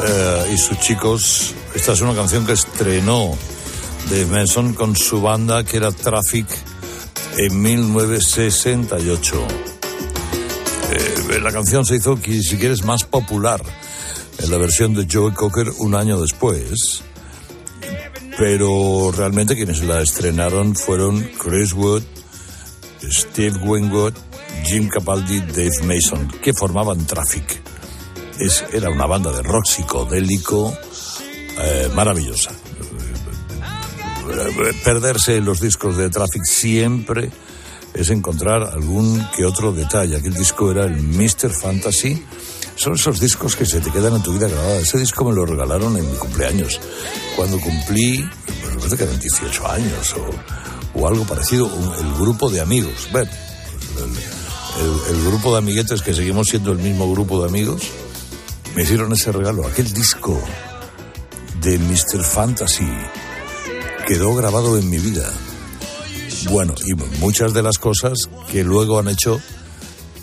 eh, 0.04 0.52
y 0.52 0.58
sus 0.58 0.76
chicos. 0.80 1.54
Esta 1.72 1.92
es 1.92 2.00
una 2.00 2.16
canción 2.16 2.44
que 2.44 2.54
estrenó 2.54 3.38
Dave 4.10 4.26
Mason 4.26 4.74
con 4.74 4.96
su 4.96 5.22
banda 5.22 5.62
que 5.62 5.76
era 5.76 5.92
Traffic 5.92 6.48
en 7.38 7.62
1968. 7.62 9.46
Eh, 10.90 11.40
la 11.40 11.52
canción 11.52 11.86
se 11.86 11.94
hizo, 11.94 12.16
si 12.16 12.56
quieres, 12.56 12.82
más 12.82 13.04
popular 13.04 13.62
en 14.38 14.50
la 14.50 14.58
versión 14.58 14.94
de 14.94 15.06
Joe 15.08 15.32
Cocker 15.32 15.68
un 15.78 15.94
año 15.94 16.20
después. 16.20 17.04
Pero 18.36 19.12
realmente 19.16 19.54
quienes 19.54 19.84
la 19.84 20.00
estrenaron 20.00 20.74
fueron 20.74 21.22
Chris 21.38 21.72
Wood, 21.72 22.02
Steve 23.12 23.58
Winwood, 23.62 24.14
Jim 24.64 24.88
Capaldi, 24.88 25.40
Dave 25.40 25.82
Mason, 25.84 26.26
que 26.42 26.52
formaban 26.54 27.06
Traffic. 27.06 27.62
Era 28.72 28.90
una 28.90 29.06
banda 29.06 29.30
de 29.30 29.42
rock 29.42 29.66
psicodélico 29.66 30.76
eh, 31.58 31.90
maravillosa. 31.94 32.50
Perderse 34.82 35.36
en 35.36 35.44
los 35.44 35.60
discos 35.60 35.96
de 35.96 36.08
Traffic 36.08 36.42
siempre 36.44 37.30
es 37.92 38.10
encontrar 38.10 38.62
algún 38.62 39.24
que 39.36 39.44
otro 39.44 39.72
detalle. 39.72 40.16
Aquel 40.16 40.34
disco 40.34 40.70
era 40.70 40.84
el 40.84 41.00
Mr. 41.02 41.50
Fantasy. 41.50 42.24
Son 42.74 42.94
esos 42.94 43.20
discos 43.20 43.54
que 43.54 43.66
se 43.66 43.80
te 43.80 43.90
quedan 43.90 44.16
en 44.16 44.22
tu 44.22 44.32
vida 44.32 44.48
grabada. 44.48 44.78
Ese 44.78 44.98
disco 44.98 45.24
me 45.24 45.34
lo 45.34 45.46
regalaron 45.46 45.96
en 45.96 46.10
mi 46.10 46.16
cumpleaños. 46.16 46.80
Cuando 47.36 47.60
cumplí, 47.60 48.18
me 48.18 48.78
parece 48.78 48.96
que 48.96 49.04
eran 49.04 49.20
18 49.20 49.68
años 49.68 50.14
o, 50.14 50.98
o 51.00 51.06
algo 51.06 51.24
parecido, 51.24 51.70
el 52.00 52.14
grupo 52.14 52.50
de 52.50 52.60
amigos. 52.60 53.08
Bueno, 53.12 53.30
el, 54.80 55.24
grupo 55.24 55.52
de 55.52 55.58
amiguetes 55.58 56.02
que 56.02 56.14
seguimos 56.14 56.48
siendo 56.48 56.72
el 56.72 56.78
mismo 56.78 57.10
grupo 57.10 57.40
de 57.40 57.48
amigos, 57.48 57.82
me 58.74 58.82
hicieron 58.82 59.12
ese 59.12 59.32
regalo. 59.32 59.66
Aquel 59.66 59.92
disco 59.92 60.40
de 61.60 61.78
Mr. 61.78 62.24
Fantasy 62.24 62.88
quedó 64.06 64.34
grabado 64.34 64.78
en 64.78 64.88
mi 64.90 64.98
vida. 64.98 65.30
Bueno, 66.50 66.74
y 66.84 66.94
muchas 67.20 67.54
de 67.54 67.62
las 67.62 67.78
cosas 67.78 68.28
que 68.50 68.64
luego 68.64 68.98
han 68.98 69.08
hecho 69.08 69.40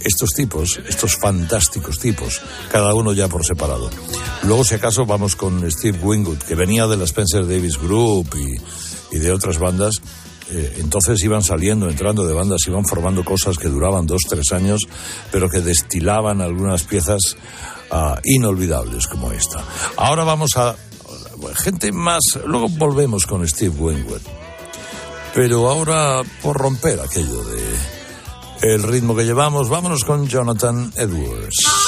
estos 0.01 0.31
tipos, 0.31 0.79
estos 0.87 1.15
fantásticos 1.17 1.99
tipos, 1.99 2.41
cada 2.71 2.93
uno 2.93 3.13
ya 3.13 3.27
por 3.27 3.45
separado. 3.45 3.89
Luego, 4.43 4.63
si 4.63 4.75
acaso, 4.75 5.05
vamos 5.05 5.35
con 5.35 5.69
Steve 5.71 5.99
Wingwood, 6.01 6.39
que 6.39 6.55
venía 6.55 6.87
de 6.87 6.97
la 6.97 7.05
Spencer 7.05 7.47
Davis 7.47 7.77
Group 7.77 8.35
y 9.11 9.17
de 9.17 9.31
otras 9.31 9.57
bandas. 9.59 10.01
Eh, 10.51 10.77
entonces 10.79 11.23
iban 11.23 11.43
saliendo, 11.43 11.89
entrando 11.89 12.25
de 12.25 12.33
bandas, 12.33 12.61
iban 12.67 12.85
formando 12.85 13.23
cosas 13.23 13.57
que 13.57 13.69
duraban 13.69 14.05
dos, 14.05 14.21
tres 14.29 14.51
años, 14.51 14.81
pero 15.31 15.49
que 15.49 15.61
destilaban 15.61 16.41
algunas 16.41 16.83
piezas 16.83 17.37
uh, 17.91 18.19
inolvidables 18.23 19.07
como 19.07 19.31
esta. 19.31 19.63
Ahora 19.95 20.23
vamos 20.23 20.57
a 20.57 20.75
gente 21.55 21.91
más. 21.91 22.21
Luego 22.45 22.69
volvemos 22.69 23.25
con 23.25 23.47
Steve 23.47 23.75
Wingwood. 23.77 24.21
Pero 25.33 25.69
ahora, 25.69 26.21
por 26.41 26.57
romper 26.57 26.99
aquello 26.99 27.43
de 27.43 28.73
el 28.73 28.83
ritmo 28.83 29.15
que 29.15 29.23
llevamos, 29.23 29.69
vámonos 29.69 30.03
con 30.03 30.27
Jonathan 30.27 30.91
Edwards. 30.95 31.80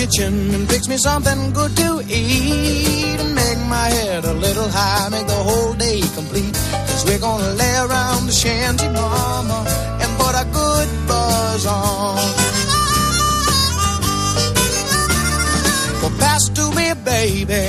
Kitchen 0.00 0.54
and 0.54 0.66
fix 0.70 0.88
me 0.88 0.96
something 0.96 1.52
good 1.52 1.76
to 1.76 1.90
eat 2.08 3.18
and 3.22 3.34
make 3.34 3.60
my 3.68 3.88
head 3.96 4.24
a 4.24 4.32
little 4.32 4.68
high, 4.68 5.08
make 5.10 5.26
the 5.26 5.42
whole 5.48 5.74
day 5.74 6.00
complete. 6.18 6.54
Cause 6.88 7.04
we're 7.06 7.18
gonna 7.28 7.52
lay 7.62 7.74
around 7.86 8.22
the 8.26 8.32
shanty, 8.32 8.88
mama, 8.88 9.58
and 10.02 10.10
put 10.20 10.34
a 10.42 10.46
good 10.60 10.88
buzz 11.06 11.66
on. 11.66 12.16
Well, 16.00 16.14
pass 16.18 16.48
it 16.48 16.54
to 16.60 16.66
me, 16.78 16.86
baby. 17.04 17.62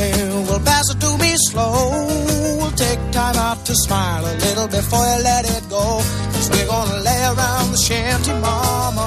Well, 0.47 0.63
pass 0.71 0.87
it 0.93 0.99
to 1.03 1.11
me 1.23 1.31
slow. 1.49 1.75
We'll 2.59 2.77
take 2.87 3.01
time 3.11 3.35
out 3.35 3.59
to 3.65 3.73
smile 3.75 4.23
a 4.31 4.33
little 4.45 4.69
before 4.79 5.05
you 5.11 5.19
let 5.31 5.43
it 5.55 5.63
go. 5.69 5.85
Cause 6.33 6.47
we're 6.51 6.69
gonna 6.75 6.99
lay 7.09 7.23
around 7.33 7.67
the 7.75 7.81
shanty, 7.87 8.33
mama, 8.47 9.05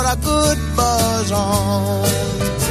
put 0.00 0.12
a 0.12 0.16
good 0.16 0.76
buzz 0.76 1.32
on. 1.32 2.69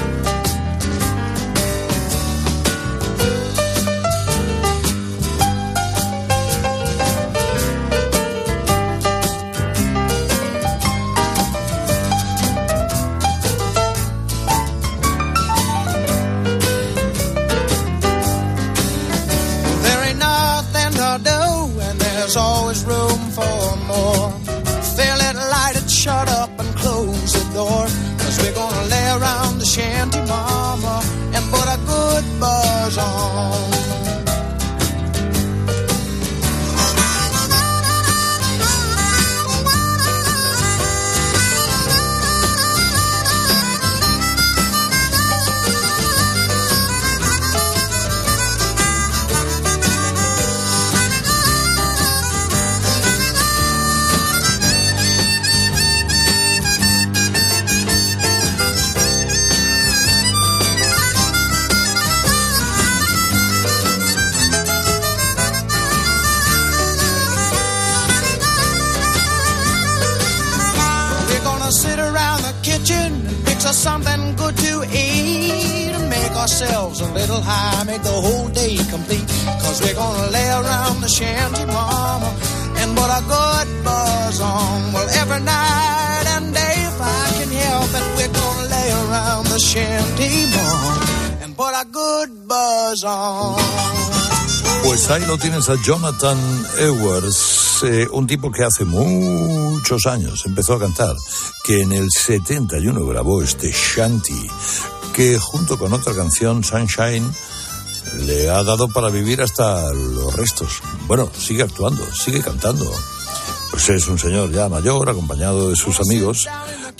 Pues 94.89 95.08
ahí 95.12 95.23
lo 95.28 95.38
tienes 95.38 95.69
a 95.69 95.75
Jonathan 95.84 96.65
Edwards, 96.80 97.84
eh, 97.84 98.08
un 98.12 98.25
tipo 98.25 98.52
que 98.52 98.63
hace 98.63 98.86
muchos 98.86 100.08
años 100.08 100.43
empezó 100.47 100.73
a 100.73 100.80
cantar, 100.80 101.15
que 101.63 101.84
en 101.84 101.91
el 101.91 102.10
71 102.10 103.06
grabó 103.06 103.43
este 103.43 103.71
Shanty, 103.71 104.49
que 105.13 105.38
junto 105.38 105.78
con 105.78 105.93
otra 105.93 106.15
canción, 106.15 106.63
Sunshine, 106.63 107.32
le 108.25 108.49
ha 108.49 108.63
dado 108.63 108.88
para 108.88 109.10
vivir 109.10 109.43
hasta 109.43 109.93
los 109.93 110.36
restos. 110.36 110.82
Bueno, 111.06 111.30
sigue 111.38 111.62
actuando, 111.62 112.04
sigue 112.12 112.41
cantando. 112.41 112.91
Pues 113.69 113.89
es 113.89 114.08
un 114.08 114.17
señor 114.17 114.52
ya 114.52 114.69
mayor, 114.69 115.08
acompañado 115.08 115.69
de 115.69 115.75
sus 115.75 115.99
amigos, 115.99 116.47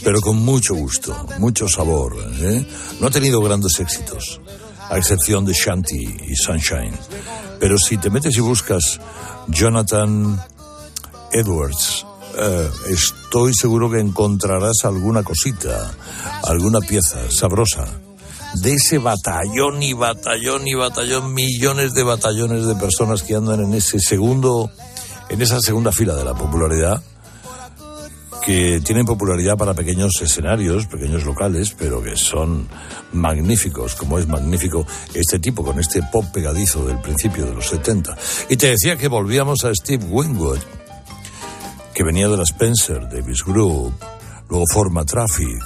pero 0.04 0.22
con 0.22 0.38
mucho 0.38 0.76
gusto, 0.76 1.26
mucho 1.40 1.68
sabor. 1.68 2.16
¿eh? 2.40 2.68
No 3.00 3.08
ha 3.08 3.12
tenido 3.12 3.42
grandes 3.42 3.80
éxitos, 3.80 4.40
a 4.92 4.96
excepción 5.00 5.44
de 5.44 5.54
Shanty 5.54 6.18
y 6.28 6.36
Sunshine. 6.36 6.94
Pero 7.60 7.78
si 7.78 7.98
te 7.98 8.10
metes 8.10 8.36
y 8.38 8.42
buscas 8.42 9.00
Jonathan 9.48 10.40
Edwards, 11.32 12.06
eh, 12.38 12.70
estoy 12.90 13.54
seguro 13.54 13.90
que 13.90 14.00
encontrarás 14.00 14.86
alguna 14.86 15.24
cosita, 15.24 15.92
alguna 16.44 16.80
pieza 16.80 17.30
sabrosa 17.30 17.86
de 18.56 18.74
ese 18.74 18.98
batallón 18.98 19.84
y 19.84 19.94
batallón 19.94 20.68
y 20.68 20.74
batallón, 20.74 21.34
millones 21.34 21.94
de 21.94 22.04
batallones 22.04 22.66
de 22.66 22.76
personas 22.76 23.24
que 23.24 23.36
andan 23.36 23.62
en 23.62 23.74
ese 23.74 24.00
segundo, 24.00 24.72
en 25.30 25.42
esa 25.42 25.60
segunda 25.60 25.92
fila 25.92 26.16
de 26.16 26.26
la 26.26 26.34
popularidad, 26.34 27.02
que 28.40 28.82
tienen 28.82 29.06
popularidad 29.06 29.58
para 29.58 29.74
pequeños 29.74 30.14
escenarios, 30.22 30.88
pequeños 30.88 31.26
locales, 31.26 31.76
pero 31.78 32.02
que 32.02 32.16
son 32.16 32.68
magníficos, 33.14 33.96
como 33.96 34.20
es 34.20 34.28
magnífico 34.28 34.86
este 35.14 35.40
tipo 35.40 35.64
con 35.64 35.80
este 35.80 36.02
pop 36.04 36.26
pegadizo 36.34 36.86
del 36.86 37.00
principio 37.00 37.46
de 37.46 37.54
los 37.54 37.68
70. 37.68 38.18
Y 38.50 38.58
te 38.58 38.70
decía 38.72 38.98
que 38.98 39.08
volvíamos 39.08 39.64
a 39.66 39.74
Steve 39.74 40.06
Winwood, 40.06 40.60
que 41.94 42.04
venía 42.04 42.28
de 42.28 42.38
la 42.38 42.44
Spencer 42.44 43.10
Davis 43.10 43.44
Group, 43.44 43.94
luego 44.50 44.66
forma 44.74 45.06
Traffic, 45.06 45.64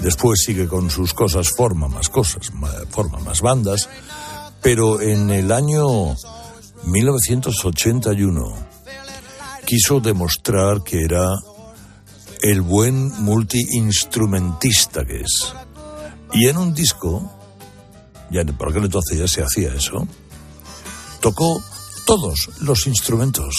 después 0.00 0.42
sigue 0.44 0.66
con 0.66 0.90
sus 0.90 1.14
cosas, 1.14 1.50
forma 1.50 1.88
más 1.88 2.08
cosas, 2.08 2.50
forma 2.90 3.18
más 3.20 3.40
bandas, 3.40 3.88
pero 4.60 5.00
en 5.00 5.30
el 5.30 5.52
año 5.52 6.16
1981 6.84 8.72
quiso 9.64 10.00
demostrar 10.00 10.82
que 10.82 11.02
era 11.04 11.30
el 12.42 12.60
buen 12.60 13.22
multiinstrumentista 13.22 15.04
que 15.04 15.20
es. 15.20 15.54
Y 16.32 16.48
en 16.48 16.58
un 16.58 16.74
disco, 16.74 17.30
ya 18.30 18.44
por 18.44 18.70
aquel 18.70 18.84
entonces 18.84 19.18
ya 19.18 19.28
se 19.28 19.42
hacía 19.42 19.72
eso, 19.74 20.06
tocó 21.20 21.62
todos 22.04 22.50
los 22.60 22.86
instrumentos. 22.86 23.54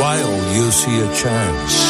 While 0.00 0.54
you 0.56 0.70
see 0.72 0.98
a 1.00 1.14
chance. 1.14 1.89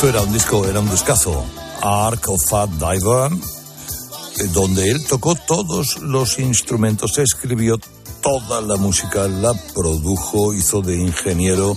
Eso 0.00 0.08
era 0.08 0.22
un 0.22 0.32
disco, 0.32 0.66
era 0.66 0.80
un 0.80 0.88
discazo. 0.88 1.44
Ark 1.82 2.30
of 2.30 2.40
Fat 2.48 2.70
Diver, 2.70 3.32
eh, 3.32 4.48
donde 4.50 4.88
él 4.88 5.06
tocó 5.06 5.34
todos 5.34 6.00
los 6.00 6.38
instrumentos, 6.38 7.18
escribió 7.18 7.78
toda 8.22 8.62
la 8.62 8.76
música, 8.76 9.28
la 9.28 9.52
produjo, 9.74 10.54
hizo 10.54 10.80
de 10.80 10.96
ingeniero, 10.96 11.76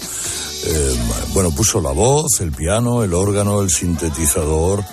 eh, 0.64 0.96
bueno, 1.34 1.52
puso 1.52 1.82
la 1.82 1.92
voz, 1.92 2.40
el 2.40 2.54
piano, 2.54 3.04
el 3.04 3.14
órgano, 3.14 3.60
el 3.60 3.70
sintetizador, 3.70 4.86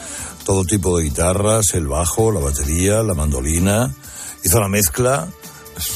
todo 0.45 0.64
tipo 0.64 0.99
de 0.99 1.05
guitarras, 1.05 1.75
el 1.75 1.87
bajo, 1.87 2.33
la 2.33 2.40
batería, 2.40 3.05
la 3.05 3.14
mandolina, 3.14 3.95
hizo 4.43 4.59
la 4.59 4.69
mezcla. 4.69 5.29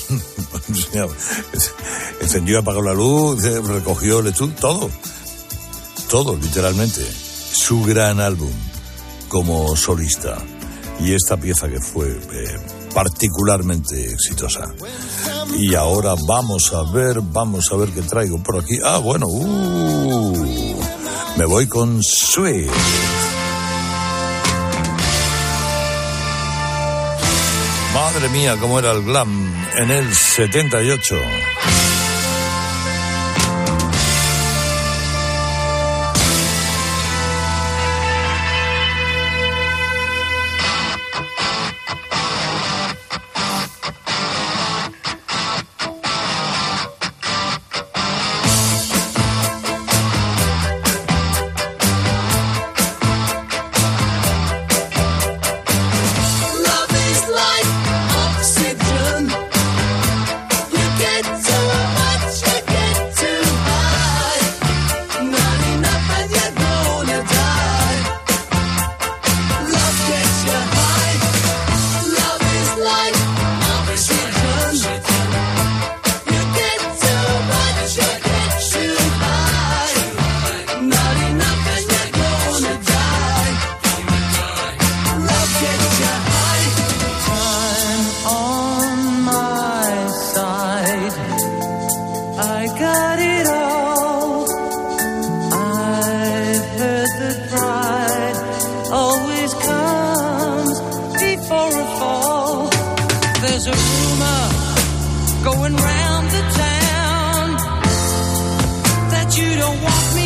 Encendió, 2.20 2.60
apagó 2.60 2.80
la 2.80 2.94
luz, 2.94 3.42
recogió 3.42 4.20
el 4.20 4.28
estudio, 4.28 4.54
todo, 4.54 4.88
todo, 6.08 6.36
literalmente. 6.36 7.23
Su 7.56 7.84
gran 7.84 8.20
álbum 8.20 8.50
como 9.28 9.76
solista 9.76 10.36
y 11.00 11.14
esta 11.14 11.36
pieza 11.36 11.68
que 11.68 11.80
fue 11.80 12.08
eh, 12.08 12.58
particularmente 12.92 14.10
exitosa. 14.12 14.74
Y 15.56 15.74
ahora 15.76 16.14
vamos 16.26 16.72
a 16.72 16.82
ver, 16.92 17.20
vamos 17.20 17.70
a 17.72 17.76
ver 17.76 17.90
qué 17.90 18.02
traigo 18.02 18.42
por 18.42 18.58
aquí. 18.58 18.76
Ah, 18.84 18.98
bueno, 18.98 19.26
uh, 19.28 20.80
me 21.36 21.44
voy 21.44 21.68
con 21.68 22.02
Sweet. 22.02 22.70
Madre 27.94 28.28
mía, 28.30 28.56
cómo 28.60 28.80
era 28.80 28.90
el 28.90 29.04
glam 29.04 29.54
en 29.76 29.90
el 29.92 30.12
78. 30.12 31.14
You 109.84 109.90
don't 109.90 110.02
want 110.02 110.14
me 110.16 110.23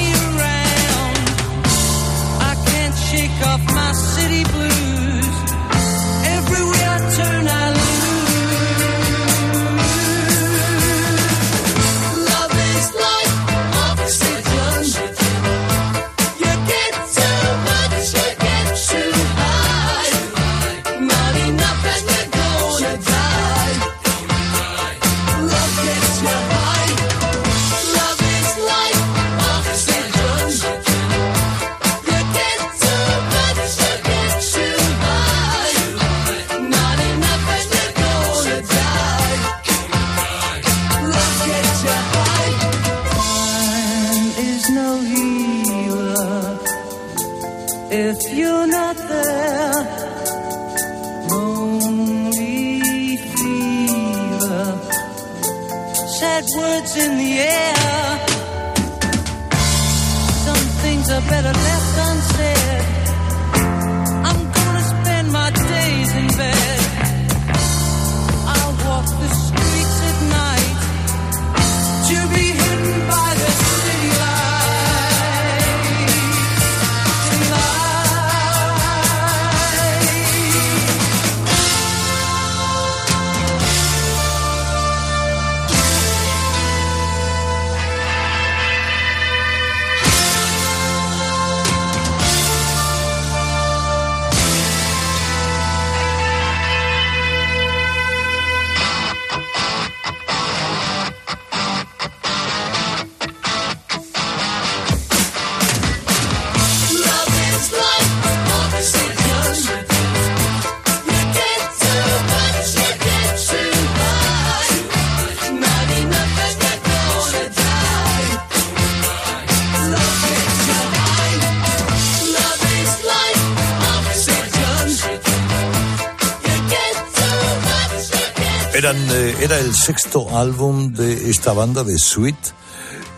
Eran, 128.79 128.97
eh, 129.11 129.35
era 129.41 129.59
el 129.59 129.74
sexto 129.74 130.39
álbum 130.39 130.93
de 130.93 131.31
esta 131.31 131.53
banda 131.53 131.83
de 131.83 131.99
Sweet, 131.99 132.37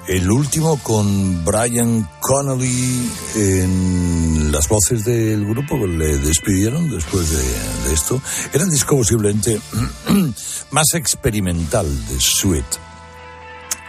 el 0.09 0.31
último 0.31 0.79
con 0.83 1.45
Brian 1.45 2.09
Connolly 2.19 3.11
en 3.35 4.53
las 4.53 4.69
voces 4.69 5.05
del 5.05 5.45
grupo 5.45 5.79
que 5.79 5.87
le 5.87 6.17
despidieron 6.17 6.91
después 6.91 7.29
de, 7.29 7.93
esto. 7.93 8.23
Era 8.55 8.65
el 8.65 8.71
disco 8.71 8.97
posiblemente 8.97 9.61
más 10.71 10.95
experimental 10.95 11.87
de 12.09 12.19
Sweet. 12.19 12.65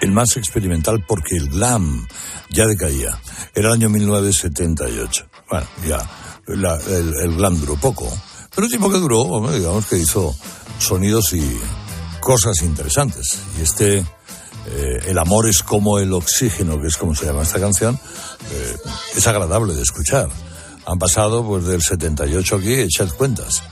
El 0.01 0.11
más 0.11 0.35
experimental 0.35 1.05
porque 1.07 1.37
el 1.37 1.47
glam 1.47 2.05
ya 2.49 2.65
decaía. 2.65 3.17
Era 3.55 3.69
el 3.69 3.75
año 3.75 3.89
1978. 3.89 5.25
Bueno, 5.49 5.67
ya, 5.87 5.99
la- 6.47 6.81
el, 6.89 7.13
el 7.23 7.35
glam 7.37 7.57
duró 7.61 7.77
poco. 7.77 8.11
Pero 8.53 8.65
el 8.65 8.69
tiempo 8.69 8.91
que 8.91 8.97
duró, 8.97 9.49
digamos 9.53 9.85
que 9.85 9.97
hizo 9.97 10.35
sonidos 10.81 11.33
y 11.33 11.59
cosas 12.19 12.61
interesantes. 12.61 13.39
Y 13.59 13.63
este, 13.63 14.05
eh, 14.67 14.99
El 15.07 15.17
amor 15.17 15.47
es 15.47 15.63
como 15.63 15.99
el 15.99 16.13
oxígeno, 16.13 16.79
que 16.79 16.87
es 16.87 16.97
como 16.97 17.15
se 17.15 17.25
llama 17.25 17.43
esta 17.43 17.59
canción, 17.59 17.99
eh, 18.51 18.77
es 19.15 19.27
agradable 19.27 19.73
de 19.73 19.81
escuchar. 19.81 20.29
Han 20.85 20.99
pasado 20.99 21.45
pues 21.45 21.65
del 21.65 21.81
78 21.81 22.55
aquí, 22.55 22.73
echad 22.73 23.09
cuentas. 23.09 23.63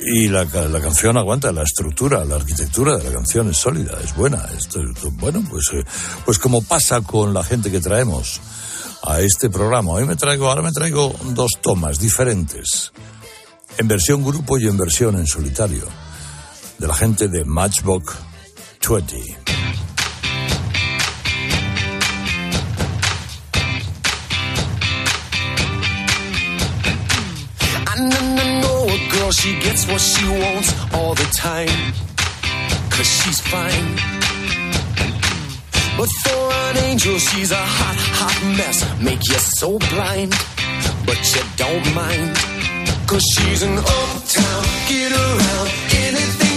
Y 0.00 0.28
la, 0.28 0.44
la, 0.44 0.80
canción 0.80 1.16
aguanta, 1.16 1.50
la 1.50 1.64
estructura, 1.64 2.24
la 2.24 2.36
arquitectura 2.36 2.96
de 2.96 3.04
la 3.04 3.12
canción 3.12 3.50
es 3.50 3.56
sólida, 3.56 3.98
es 4.02 4.14
buena. 4.14 4.46
Esto, 4.56 4.80
esto, 4.80 5.10
bueno, 5.12 5.44
pues, 5.50 5.64
eh, 5.72 5.84
pues 6.24 6.38
como 6.38 6.62
pasa 6.62 7.00
con 7.00 7.34
la 7.34 7.42
gente 7.42 7.70
que 7.70 7.80
traemos 7.80 8.40
a 9.02 9.20
este 9.20 9.50
programa. 9.50 9.92
Hoy 9.92 10.04
me 10.04 10.16
traigo, 10.16 10.48
ahora 10.48 10.62
me 10.62 10.72
traigo 10.72 11.14
dos 11.34 11.52
tomas 11.60 11.98
diferentes 11.98 12.92
en 13.78 13.88
versión 13.88 14.24
grupo 14.24 14.58
y 14.58 14.66
en 14.66 14.76
versión 14.76 15.16
en 15.16 15.26
solitario, 15.26 15.84
de 16.78 16.86
la 16.86 16.94
gente 16.94 17.28
de 17.28 17.44
Matchbox 17.44 18.16
20. 18.86 19.38
she 29.30 29.52
gets 29.60 29.86
what 29.86 30.00
she 30.00 30.26
wants 30.26 30.72
all 30.94 31.14
the 31.14 31.28
time. 31.32 31.92
Cause 32.90 33.06
she's 33.06 33.40
fine. 33.40 33.88
But 35.98 36.08
for 36.24 36.52
an 36.68 36.76
angel, 36.88 37.18
she's 37.18 37.52
a 37.52 37.64
hot, 37.78 37.96
hot 38.20 38.56
mess. 38.56 38.78
Make 39.00 39.22
you 39.28 39.38
so 39.38 39.78
blind, 39.78 40.32
but 41.06 41.20
you 41.34 41.42
don't 41.56 41.94
mind. 41.94 42.57
Cause 43.08 43.24
she's 43.38 43.62
an 43.62 43.78
old 43.78 44.26
town, 44.26 44.64
get 44.86 45.12
around 45.12 45.68
anything. 45.94 46.47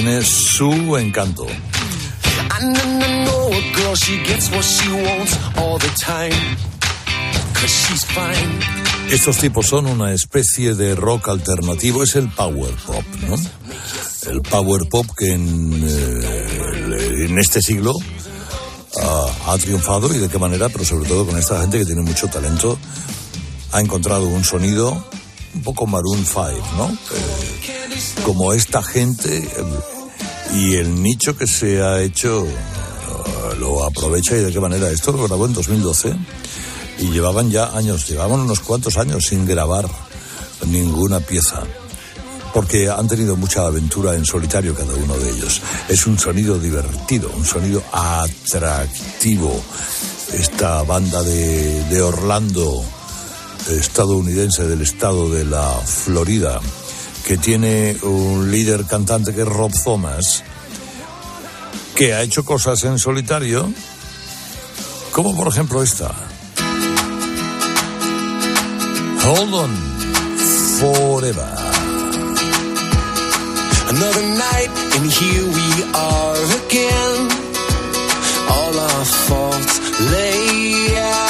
tiene 0.00 0.22
su 0.22 0.96
encanto. 0.96 1.44
Estos 9.10 9.38
tipos 9.38 9.66
son 9.66 9.86
una 9.86 10.12
especie 10.12 10.76
de 10.76 10.94
rock 10.94 11.30
alternativo, 11.30 12.04
es 12.04 12.14
el 12.14 12.28
power 12.28 12.72
pop, 12.86 13.02
¿no? 13.26 13.34
El 14.30 14.40
power 14.42 14.88
pop 14.88 15.06
que 15.18 15.32
en, 15.32 15.84
eh, 15.84 17.26
en 17.28 17.36
este 17.36 17.60
siglo 17.60 17.92
ha, 19.02 19.58
triunfado 19.58 20.14
y 20.14 20.18
de 20.18 20.28
qué 20.28 20.38
manera, 20.38 20.68
pero 20.68 20.84
sobre 20.84 21.08
todo 21.08 21.26
con 21.26 21.36
esta 21.36 21.60
gente 21.60 21.76
que 21.76 21.86
tiene 21.86 22.02
mucho 22.02 22.28
talento, 22.28 22.78
ha 23.72 23.80
encontrado 23.80 24.28
un 24.28 24.44
sonido 24.44 25.04
un 25.54 25.62
poco 25.62 25.88
Maroon 25.88 26.24
5, 26.24 26.44
¿no? 26.76 26.86
Eh, 26.88 27.77
como 28.24 28.52
esta 28.52 28.82
gente 28.82 29.48
y 30.54 30.74
el 30.74 31.02
nicho 31.02 31.36
que 31.36 31.46
se 31.46 31.82
ha 31.82 32.00
hecho 32.00 32.46
eh, 32.46 33.56
lo 33.58 33.84
aprovecha 33.84 34.36
y 34.36 34.40
de 34.40 34.52
qué 34.52 34.60
manera. 34.60 34.90
Esto 34.90 35.12
lo 35.12 35.26
grabó 35.26 35.46
en 35.46 35.54
2012 35.54 36.14
y 37.00 37.10
llevaban 37.10 37.50
ya 37.50 37.76
años, 37.76 38.08
llevaban 38.08 38.40
unos 38.40 38.60
cuantos 38.60 38.96
años 38.96 39.26
sin 39.26 39.46
grabar 39.46 39.88
ninguna 40.66 41.20
pieza. 41.20 41.62
Porque 42.52 42.88
han 42.88 43.06
tenido 43.06 43.36
mucha 43.36 43.66
aventura 43.66 44.14
en 44.14 44.24
solitario 44.24 44.74
cada 44.74 44.94
uno 44.94 45.16
de 45.18 45.30
ellos. 45.30 45.60
Es 45.88 46.06
un 46.06 46.18
sonido 46.18 46.58
divertido, 46.58 47.30
un 47.36 47.44
sonido 47.44 47.82
atractivo. 47.92 49.62
Esta 50.32 50.82
banda 50.82 51.22
de, 51.22 51.84
de 51.84 52.02
Orlando, 52.02 52.82
estadounidense 53.70 54.66
del 54.66 54.80
estado 54.80 55.30
de 55.30 55.44
la 55.44 55.80
Florida, 55.84 56.60
que 57.28 57.36
tiene 57.36 57.94
un 58.04 58.50
líder 58.50 58.86
cantante 58.86 59.34
que 59.34 59.42
es 59.42 59.46
Rob 59.46 59.70
Thomas, 59.84 60.42
que 61.94 62.14
ha 62.14 62.22
hecho 62.22 62.42
cosas 62.42 62.82
en 62.84 62.98
solitario, 62.98 63.70
como 65.12 65.36
por 65.36 65.48
ejemplo 65.48 65.82
esta. 65.82 66.10
Hold 69.26 69.52
on 69.52 69.76
forever. 70.80 71.54
Another 73.90 74.22
night, 74.22 74.70
and 74.96 75.12
here 75.12 75.44
we 75.44 75.84
are 75.92 76.44
again. 76.64 77.28
All 78.48 78.78
our 78.78 79.04
faults 79.04 79.80
lay 80.00 80.96
out 80.96 81.27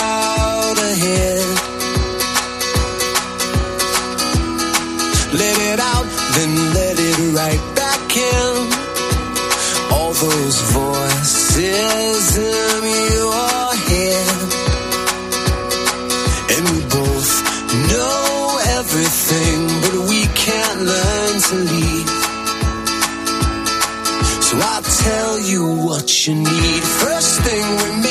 you 25.49 25.65
what 25.87 26.27
you 26.27 26.35
need. 26.35 26.83
First 26.83 27.41
thing 27.41 27.65
we 27.77 28.03
make 28.03 28.08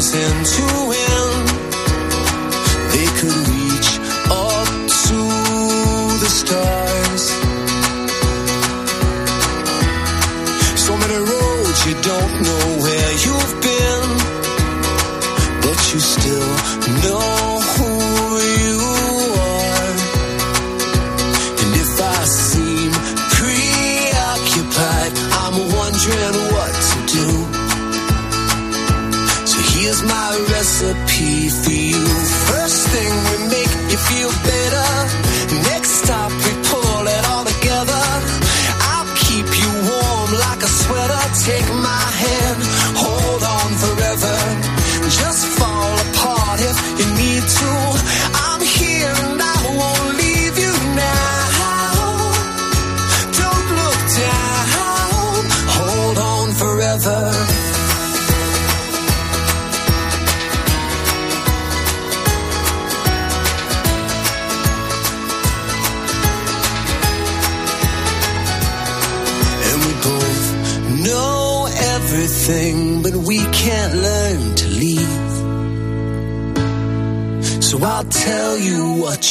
into 0.00 0.64
an 0.92 1.19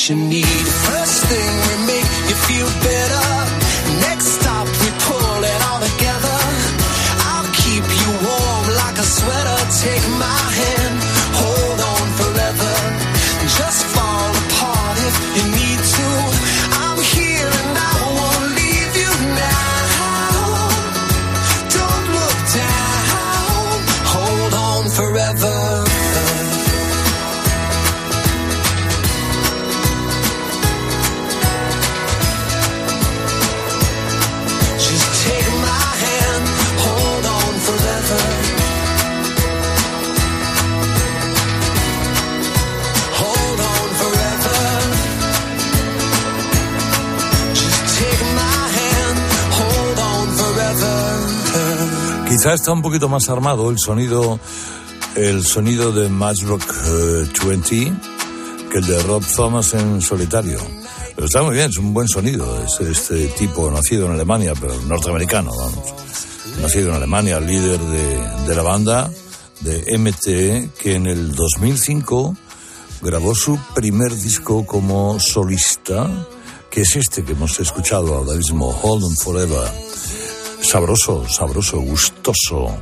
you 0.10 0.16
need. 0.16 0.46
First 0.46 1.26
thing 1.26 1.50
we 1.68 1.86
make 1.86 2.06
you 2.30 2.36
feel 2.48 2.79
Quizá 52.50 52.56
está 52.56 52.72
un 52.72 52.82
poquito 52.82 53.08
más 53.08 53.30
armado 53.30 53.70
el 53.70 53.78
sonido, 53.78 54.40
el 55.14 55.46
sonido 55.46 55.92
de 55.92 56.10
Matchrock 56.10 56.64
eh, 56.64 57.28
20 57.46 57.94
que 58.72 58.78
el 58.80 58.88
de 58.88 59.04
Rob 59.04 59.24
Thomas 59.24 59.76
en 59.76 60.02
solitario. 60.02 60.58
Pero 61.14 61.28
está 61.28 61.44
muy 61.44 61.54
bien, 61.54 61.70
es 61.70 61.78
un 61.78 61.94
buen 61.94 62.08
sonido. 62.08 62.60
Es 62.66 62.82
este 62.82 63.28
tipo 63.38 63.70
nacido 63.70 64.08
en 64.08 64.14
Alemania, 64.14 64.54
pero 64.60 64.74
norteamericano, 64.88 65.52
vamos. 65.56 65.94
Nacido 66.60 66.90
en 66.90 66.96
Alemania, 66.96 67.40
líder 67.40 67.80
de, 67.80 68.48
de 68.48 68.56
la 68.56 68.64
banda 68.64 69.12
de 69.60 70.00
MTE, 70.00 70.72
que 70.82 70.96
en 70.96 71.06
el 71.06 71.36
2005 71.36 72.36
grabó 73.04 73.36
su 73.36 73.60
primer 73.76 74.16
disco 74.16 74.66
como 74.66 75.20
solista, 75.20 76.10
que 76.72 76.82
es 76.82 76.96
este 76.96 77.24
que 77.24 77.34
hemos 77.34 77.60
escuchado 77.60 78.16
ahora 78.16 78.34
mismo, 78.34 78.76
Hold 78.82 79.04
On 79.04 79.16
Forever 79.18 79.70
sabroso, 80.70 81.28
sabroso, 81.28 81.80
gustoso, 81.80 82.80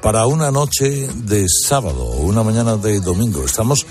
para 0.00 0.26
una 0.26 0.50
noche 0.50 1.06
de 1.16 1.44
sábado 1.46 2.02
o 2.02 2.22
una 2.22 2.42
mañana 2.42 2.78
de 2.78 2.98
domingo. 3.00 3.44
Estamos 3.44 3.84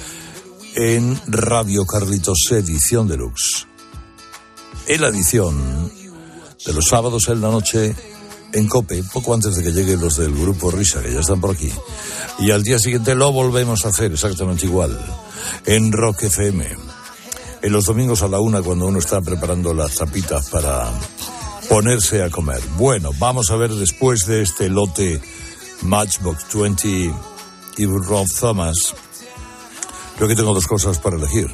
en 0.75 1.15
Radio 1.27 1.85
Carlitos 1.85 2.39
Edición 2.49 3.07
Deluxe. 3.07 3.67
En 4.87 4.99
la 4.99 5.09
edición 5.09 5.91
de 6.65 6.73
los 6.73 6.87
sábados 6.87 7.27
en 7.27 7.41
la 7.41 7.51
noche 7.51 7.95
en 8.51 8.67
Cope, 8.67 9.03
poco 9.13 9.35
antes 9.35 9.55
de 9.55 9.61
que 9.61 9.73
lleguen 9.73 10.01
los 10.01 10.17
del 10.17 10.33
grupo 10.33 10.71
Risa, 10.71 11.03
que 11.03 11.13
ya 11.13 11.19
están 11.19 11.39
por 11.39 11.51
aquí. 11.51 11.71
Y 12.39 12.49
al 12.49 12.63
día 12.63 12.79
siguiente 12.79 13.13
lo 13.13 13.31
volvemos 13.31 13.85
a 13.85 13.89
hacer 13.89 14.11
exactamente 14.11 14.65
igual, 14.65 14.99
en 15.67 15.91
Rock 15.91 16.23
FM. 16.23 16.65
En 17.61 17.71
los 17.71 17.85
domingos 17.85 18.23
a 18.23 18.27
la 18.27 18.39
una, 18.39 18.63
cuando 18.63 18.87
uno 18.87 18.97
está 18.97 19.21
preparando 19.21 19.71
las 19.71 19.93
tapitas 19.93 20.49
para 20.49 20.91
ponerse 21.69 22.23
a 22.23 22.29
comer. 22.29 22.61
Bueno, 22.77 23.11
vamos 23.19 23.51
a 23.51 23.55
ver 23.55 23.71
después 23.73 24.25
de 24.25 24.41
este 24.41 24.69
lote 24.69 25.21
Matchbox 25.83 26.45
20 26.53 26.87
y 27.77 27.85
Rob 27.85 28.27
Thomas. 28.39 28.93
Creo 30.15 30.27
que 30.27 30.35
tengo 30.35 30.53
dos 30.53 30.67
cosas 30.67 30.99
para 30.99 31.17
elegir. 31.17 31.51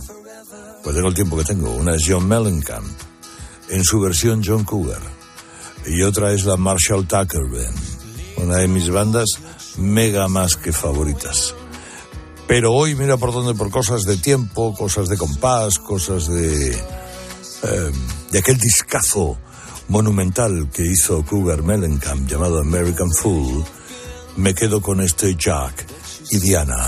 Pues 0.83 0.95
tengo 0.95 1.09
el 1.09 1.13
tiempo 1.13 1.37
que 1.37 1.43
tengo. 1.43 1.71
Una 1.71 1.95
es 1.95 2.03
John 2.07 2.27
Mellencamp, 2.27 2.87
en 3.69 3.83
su 3.83 3.99
versión 3.99 4.41
John 4.45 4.63
Cougar. 4.63 5.01
Y 5.85 6.01
otra 6.03 6.31
es 6.33 6.45
la 6.45 6.57
Marshall 6.57 7.07
Tucker 7.07 7.45
Band, 7.45 7.77
una 8.37 8.57
de 8.57 8.67
mis 8.67 8.89
bandas 8.89 9.29
mega 9.77 10.27
más 10.27 10.55
que 10.55 10.71
favoritas. 10.71 11.55
Pero 12.47 12.73
hoy 12.73 12.95
mira 12.95 13.17
por 13.17 13.31
dónde, 13.31 13.53
por 13.53 13.71
cosas 13.71 14.03
de 14.03 14.17
tiempo, 14.17 14.75
cosas 14.75 15.07
de 15.07 15.17
compás, 15.17 15.79
cosas 15.79 16.27
de, 16.27 16.71
eh, 16.71 17.91
de 18.31 18.39
aquel 18.39 18.57
discazo 18.57 19.37
monumental 19.91 20.69
que 20.73 20.85
hizo 20.85 21.21
Cougar 21.25 21.63
Mellencamp 21.63 22.25
llamado 22.25 22.61
American 22.61 23.11
Fool, 23.11 23.63
me 24.37 24.55
quedo 24.55 24.81
con 24.81 25.01
este 25.01 25.35
Jack 25.35 25.85
y 26.31 26.39
Diana. 26.39 26.87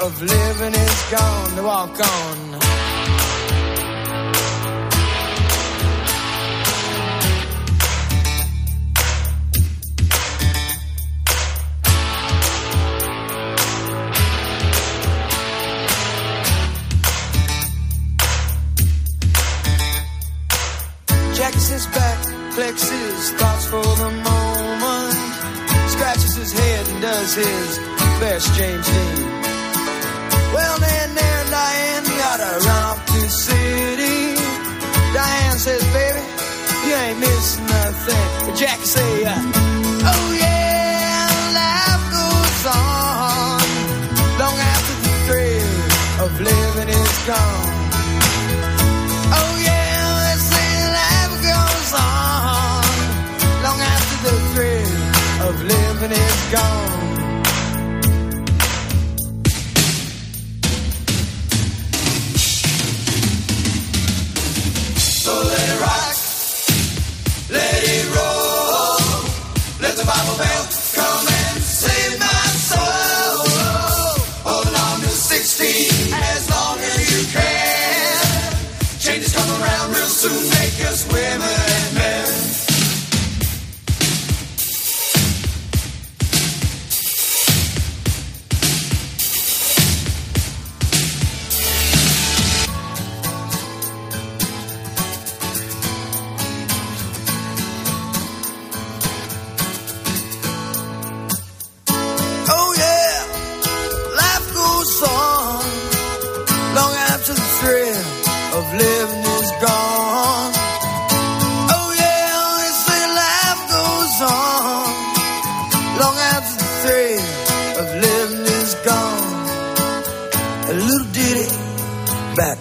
of 0.00 0.22
living 0.22 0.74
is 0.74 1.10
gone. 1.10 1.56
To 1.56 1.62
walk 1.62 2.00
on. 2.00 2.56
His 21.68 21.86
back, 21.88 22.24
flexes 22.54 23.30
thoughts 23.38 23.66
for 23.66 23.82
the 23.82 24.10
moment. 24.10 25.14
Scratches 25.90 26.36
his 26.36 26.52
head 26.52 26.88
and 26.88 27.02
does 27.02 27.34
his 27.34 27.78
best 28.20 28.54
James 28.54 28.86
Dean. 28.86 29.25
Well, 30.56 30.78
then 30.78 31.08
there, 31.14 31.44
Diane, 31.56 32.04
gotta 32.24 32.50
run 32.66 32.82
off 32.88 32.98
to 33.06 33.18
the 33.26 33.28
city. 33.28 34.18
Diane 35.16 35.58
says, 35.66 35.82
baby, 35.96 36.22
you 36.86 36.94
ain't 37.04 37.18
missing 37.20 37.66
nothing. 37.66 38.24
But 38.46 38.54
Jackie 38.56 38.88
say, 38.96 39.12
uh, 39.24 39.36
oh 40.12 40.26
yeah, 40.44 41.28
life 41.60 42.04
goes 42.18 42.62
on 42.72 43.60
long 44.40 44.56
after 44.72 44.94
the 45.04 45.12
thrill 45.26 45.76
of 46.24 46.30
living 46.40 46.88
is 47.00 47.16
gone. 47.28 47.76
Oh 49.38 49.52
yeah, 49.68 50.00
they 50.24 50.38
say 50.52 50.72
life 51.00 51.36
goes 51.52 51.90
on 52.00 52.84
long 53.64 53.80
after 53.94 54.16
the 54.26 54.36
thrill 54.52 54.96
of 55.48 55.54
living 55.72 56.12
is 56.12 56.40
gone. 56.56 56.95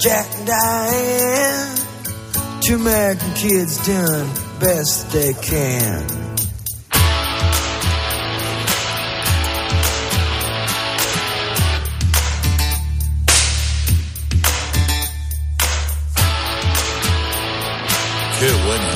Jack 0.06 0.28
and 0.38 0.46
Diane. 0.46 1.78
Two 2.62 2.76
American 2.76 3.34
kids 3.34 3.84
doing 3.84 4.30
best 4.60 5.10
they 5.12 5.34
can. 5.34 6.06
Qué 18.40 18.52
buena. 18.64 18.94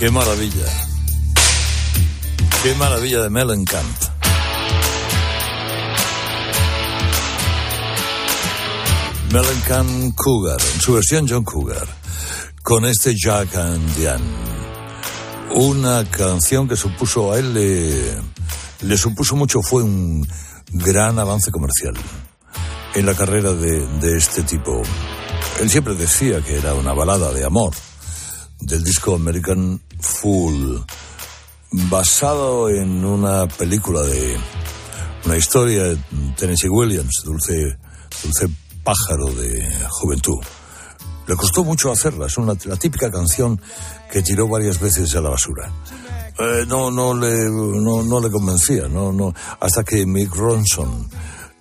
Qué 0.00 0.10
maravilla. 0.10 0.66
Qué 2.64 2.74
maravilla 2.74 3.22
de 3.22 3.30
Mellencamp. 3.30 4.19
Mellencamp 9.32 10.16
Cougar, 10.16 10.60
en 10.74 10.80
su 10.80 10.94
versión 10.94 11.26
John 11.28 11.44
Cougar, 11.44 11.86
con 12.64 12.84
este 12.84 13.14
Jack 13.16 13.54
and 13.54 13.94
Diane. 13.94 14.24
Una 15.52 16.04
canción 16.10 16.66
que 16.66 16.74
supuso 16.74 17.32
a 17.32 17.38
él, 17.38 17.54
le, 17.54 18.20
le 18.80 18.96
supuso 18.98 19.36
mucho, 19.36 19.62
fue 19.62 19.84
un 19.84 20.26
gran 20.72 21.18
avance 21.20 21.52
comercial 21.52 21.94
en 22.94 23.06
la 23.06 23.14
carrera 23.14 23.52
de, 23.52 23.86
de 24.00 24.18
este 24.18 24.42
tipo. 24.42 24.82
Él 25.60 25.70
siempre 25.70 25.94
decía 25.94 26.40
que 26.40 26.58
era 26.58 26.74
una 26.74 26.92
balada 26.92 27.32
de 27.32 27.44
amor, 27.44 27.72
del 28.58 28.82
disco 28.82 29.14
American 29.14 29.80
Fool, 30.00 30.84
basado 31.70 32.68
en 32.68 33.04
una 33.04 33.46
película 33.46 34.02
de 34.02 34.36
una 35.24 35.36
historia 35.36 35.84
de 35.84 35.98
Tennessee 36.36 36.68
Williams, 36.68 37.22
Dulce, 37.24 37.78
Dulce 38.24 38.48
Pájaro 38.90 39.26
de 39.26 39.64
Juventud. 39.88 40.40
Le 41.28 41.36
costó 41.36 41.62
mucho 41.62 41.92
hacerla, 41.92 42.26
es 42.26 42.36
una, 42.38 42.54
la 42.64 42.74
típica 42.74 43.08
canción 43.08 43.60
que 44.10 44.20
tiró 44.20 44.48
varias 44.48 44.80
veces 44.80 45.14
a 45.14 45.20
la 45.20 45.30
basura. 45.30 45.72
Eh, 46.36 46.64
no, 46.66 46.90
no, 46.90 47.14
le, 47.14 47.48
no, 47.48 48.02
no 48.02 48.20
le 48.20 48.28
convencía, 48.32 48.88
no, 48.88 49.12
no, 49.12 49.32
hasta 49.60 49.84
que 49.84 50.04
Mick 50.06 50.34
Ronson 50.34 51.08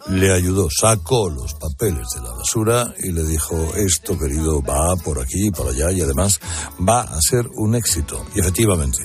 le 0.07 0.34
ayudó, 0.34 0.69
sacó 0.71 1.30
los 1.30 1.53
papeles 1.53 2.07
de 2.15 2.21
la 2.21 2.32
basura 2.32 2.95
y 2.97 3.11
le 3.11 3.23
dijo, 3.23 3.55
esto 3.75 4.17
querido 4.17 4.63
va 4.63 4.95
por 4.95 5.19
aquí 5.19 5.51
por 5.51 5.67
allá 5.67 5.91
y 5.91 6.01
además 6.01 6.39
va 6.80 7.01
a 7.01 7.19
ser 7.21 7.47
un 7.57 7.75
éxito. 7.75 8.25
Y 8.34 8.39
efectivamente, 8.39 9.03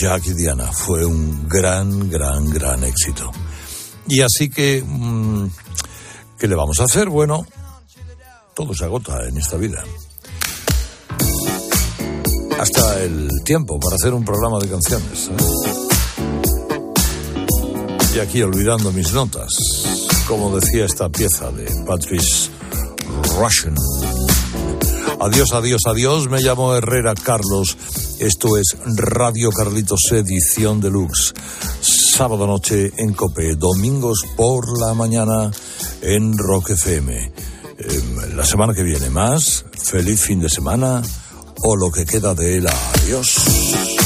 Jack 0.00 0.28
y 0.28 0.32
Diana 0.32 0.72
fue 0.72 1.04
un 1.04 1.46
gran, 1.46 2.08
gran, 2.08 2.48
gran 2.48 2.84
éxito. 2.84 3.30
Y 4.06 4.22
así 4.22 4.48
que, 4.48 4.82
mm, 4.82 5.48
¿qué 6.38 6.48
le 6.48 6.54
vamos 6.54 6.78
a 6.80 6.84
hacer? 6.84 7.08
Bueno, 7.08 7.46
todo 8.54 8.74
se 8.74 8.84
agota 8.84 9.26
en 9.26 9.36
esta 9.36 9.56
vida. 9.56 9.84
Hasta 12.58 13.02
el 13.02 13.28
tiempo 13.44 13.78
para 13.78 13.96
hacer 13.96 14.12
un 14.14 14.24
programa 14.24 14.58
de 14.58 14.68
canciones. 14.68 15.28
¿eh? 15.28 15.36
Y 18.16 18.18
aquí 18.18 18.42
olvidando 18.42 18.90
mis 18.92 19.12
notas, 19.12 19.48
como 20.26 20.58
decía 20.58 20.84
esta 20.84 21.08
pieza 21.08 21.50
de 21.52 21.66
Patrice 21.86 22.50
Russian. 23.38 23.76
Adiós, 25.20 25.52
adiós, 25.52 25.82
adiós. 25.86 26.28
Me 26.28 26.40
llamo 26.40 26.74
Herrera 26.74 27.14
Carlos. 27.14 27.76
Esto 28.18 28.56
es 28.56 28.76
Radio 28.84 29.50
Carlitos 29.50 30.00
Edición 30.10 30.80
Deluxe. 30.80 31.34
Sábado 32.18 32.48
noche 32.48 32.90
en 32.96 33.12
Cope, 33.12 33.54
domingos 33.54 34.24
por 34.36 34.64
la 34.80 34.92
mañana 34.92 35.52
en 36.02 36.36
Rock 36.36 36.70
FM. 36.70 37.14
Eh, 37.14 38.32
la 38.34 38.44
semana 38.44 38.74
que 38.74 38.82
viene 38.82 39.08
más. 39.08 39.64
Feliz 39.84 40.22
fin 40.22 40.40
de 40.40 40.48
semana 40.48 41.00
o 41.62 41.76
lo 41.76 41.92
que 41.92 42.04
queda 42.04 42.34
de 42.34 42.56
él. 42.56 42.66
Adiós. 42.66 43.97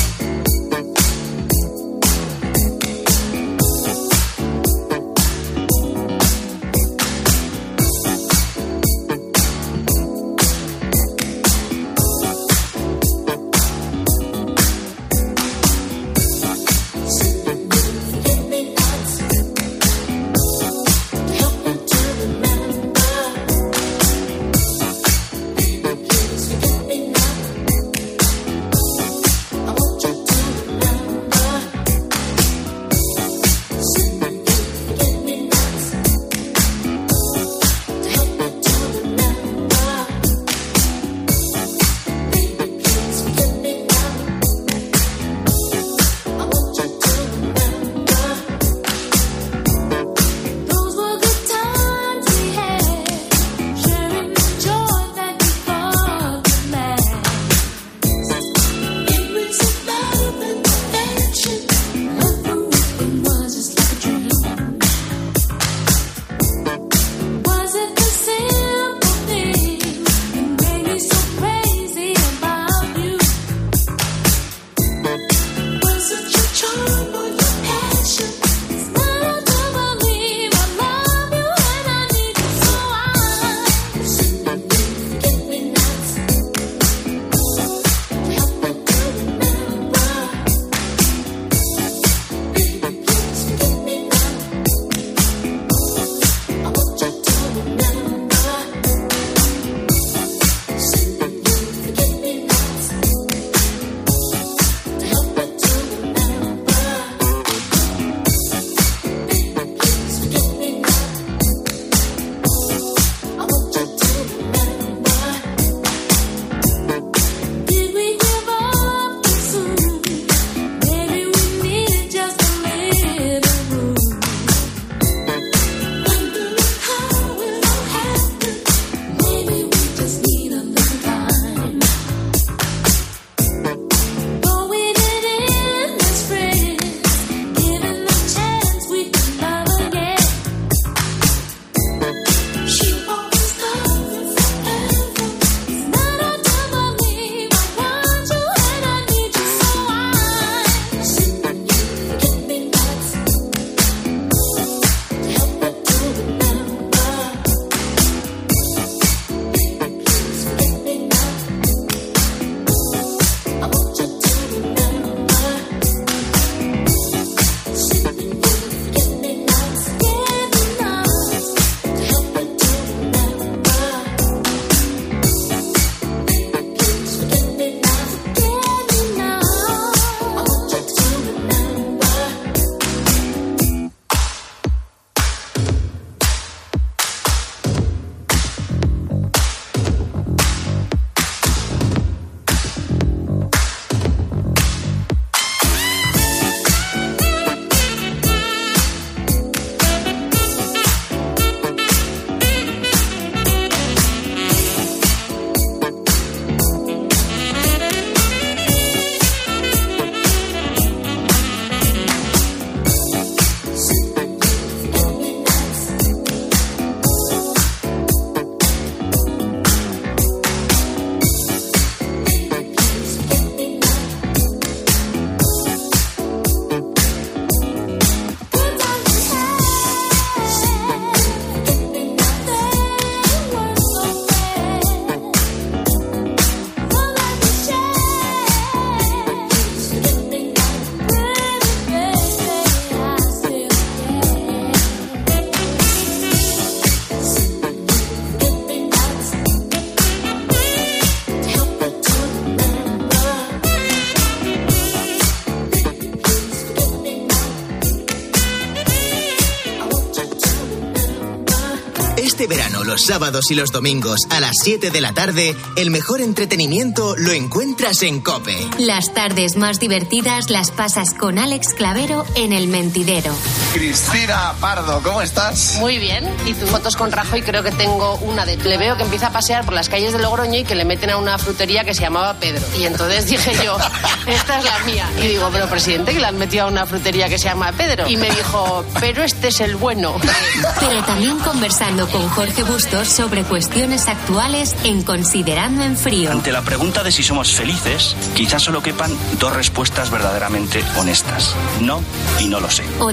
Y 263.23 263.55
los 263.55 263.71
domingos 263.71 264.23
a 264.31 264.41
las 264.41 264.57
7 264.65 264.91
de 264.91 265.01
la 265.01 265.15
tarde, 265.15 265.55
el 265.77 265.93
mejor 265.93 266.21
entretenimiento 266.21 267.15
lo 267.17 267.31
encuentras 267.31 268.03
en 268.03 268.21
Cope. 268.21 268.57
Las 268.81 269.15
tardes 269.15 269.57
más 269.57 269.79
divertidas 269.79 270.51
las 270.51 270.73
pasas 270.73 271.15
con 271.15 271.39
Alex 271.39 271.69
Clavero 271.75 272.25
en 272.35 272.53
El 272.53 272.67
Mentidero. 272.67 273.33
Cristina 273.73 274.53
Pardo, 274.61 275.01
¿cómo 275.03 275.23
estás? 275.23 275.77
Muy 275.79 275.97
bien. 275.97 276.29
Y 276.45 276.53
tus 276.53 276.69
fotos 276.69 276.95
con 276.95 277.11
Rajoy 277.11 277.41
creo 277.41 277.63
que 277.63 277.73
tengo 277.73 278.17
una 278.17 278.45
de... 278.45 278.59
Le 278.59 278.77
veo 278.77 278.99
que 278.99 279.03
empieza 279.03 279.29
a 279.29 279.33
pasear 279.33 279.65
por 279.65 279.73
las 279.73 279.89
calles 279.89 280.13
de 280.13 280.19
Logroño 280.19 280.59
y 280.59 280.65
que 280.65 280.75
le 280.75 280.85
meten 280.85 281.09
a 281.09 281.17
una 281.17 281.39
frutería 281.39 281.83
que 281.83 281.95
se 281.95 282.03
llamaba 282.03 282.35
Pedro. 282.35 282.63
Y 282.79 282.85
entonces 282.85 283.27
dije 283.27 283.53
yo, 283.65 283.79
esta 284.27 284.59
es 284.59 284.65
la 284.65 284.79
mía. 284.81 285.09
Y 285.17 285.29
digo, 285.29 285.49
pero 285.51 285.69
presidente, 285.69 286.13
que 286.13 286.21
le 286.21 286.27
han 286.27 286.37
metido 286.37 286.65
a 286.65 286.69
una 286.69 286.85
frutería 286.85 287.31
que 287.31 287.39
se 287.39 287.45
llama 287.45 287.73
Pedro. 287.73 288.07
Y 288.09 288.19
me 288.19 288.29
dijo, 288.29 288.85
pero 289.01 289.25
este 289.25 289.49
es 289.49 289.61
el 289.61 289.77
bueno. 289.77 290.17
Pero 290.81 291.03
también 291.05 291.39
conversando 291.39 292.09
con 292.09 292.29
Jorge 292.31 292.65
Bustos 292.65 293.09
sobre 293.09 293.45
cuestiones 293.45 294.09
actuales 294.09 294.75
en 294.85 295.03
Considerando 295.03 295.85
en 295.85 295.97
Frío. 295.97 296.31
Ante 296.31 296.53
la 296.53 296.63
pregunta 296.63 297.03
de 297.03 297.13
si 297.13 297.23
somos 297.23 297.53
felices, 297.53 298.17
quizás 298.35 298.63
solo 298.63 298.83
quepan 298.83 299.17
dos 299.39 299.55
respuestas 299.55 300.11
verdaderamente 300.11 300.85
honestas. 300.97 301.55
No 301.81 302.03
y 302.41 302.49
no 302.49 302.61
lo 302.61 302.71
sé. 302.71 302.85
O 302.99 303.11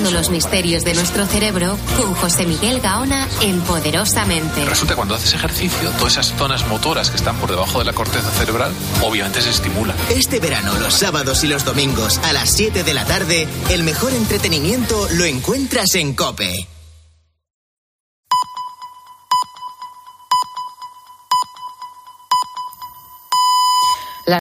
desvelando 0.00 0.10
los 0.10 0.30
misterios 0.30 0.84
de 0.84 0.94
nuestro 0.94 1.26
cerebro 1.26 1.76
con 1.96 2.14
José 2.14 2.46
Miguel 2.46 2.80
Gaona 2.80 3.28
en 3.42 3.60
Poderosamente. 3.60 4.64
Resulta 4.64 4.94
que 4.94 4.96
cuando 4.96 5.14
haces 5.14 5.34
ejercicio, 5.34 5.90
todas 5.98 6.14
esas 6.14 6.34
zonas 6.36 6.66
motoras 6.68 7.10
que 7.10 7.16
están 7.16 7.36
por 7.36 7.50
debajo 7.50 7.78
de 7.78 7.84
la 7.84 7.92
corteza 7.92 8.30
cerebral, 8.30 8.72
obviamente 9.02 9.42
se 9.42 9.50
estimulan. 9.50 9.96
Este 10.10 10.40
verano, 10.40 10.78
los 10.78 10.94
sábados 10.94 11.44
y 11.44 11.48
los 11.48 11.64
domingos 11.64 12.18
a 12.18 12.32
las 12.32 12.50
7 12.50 12.82
de 12.82 12.94
la 12.94 13.04
tarde, 13.04 13.46
el 13.68 13.82
mejor 13.82 14.12
entretenimiento 14.12 15.08
lo 15.12 15.24
encuentras 15.24 15.94
en 15.94 16.14
Cope. 16.14 16.69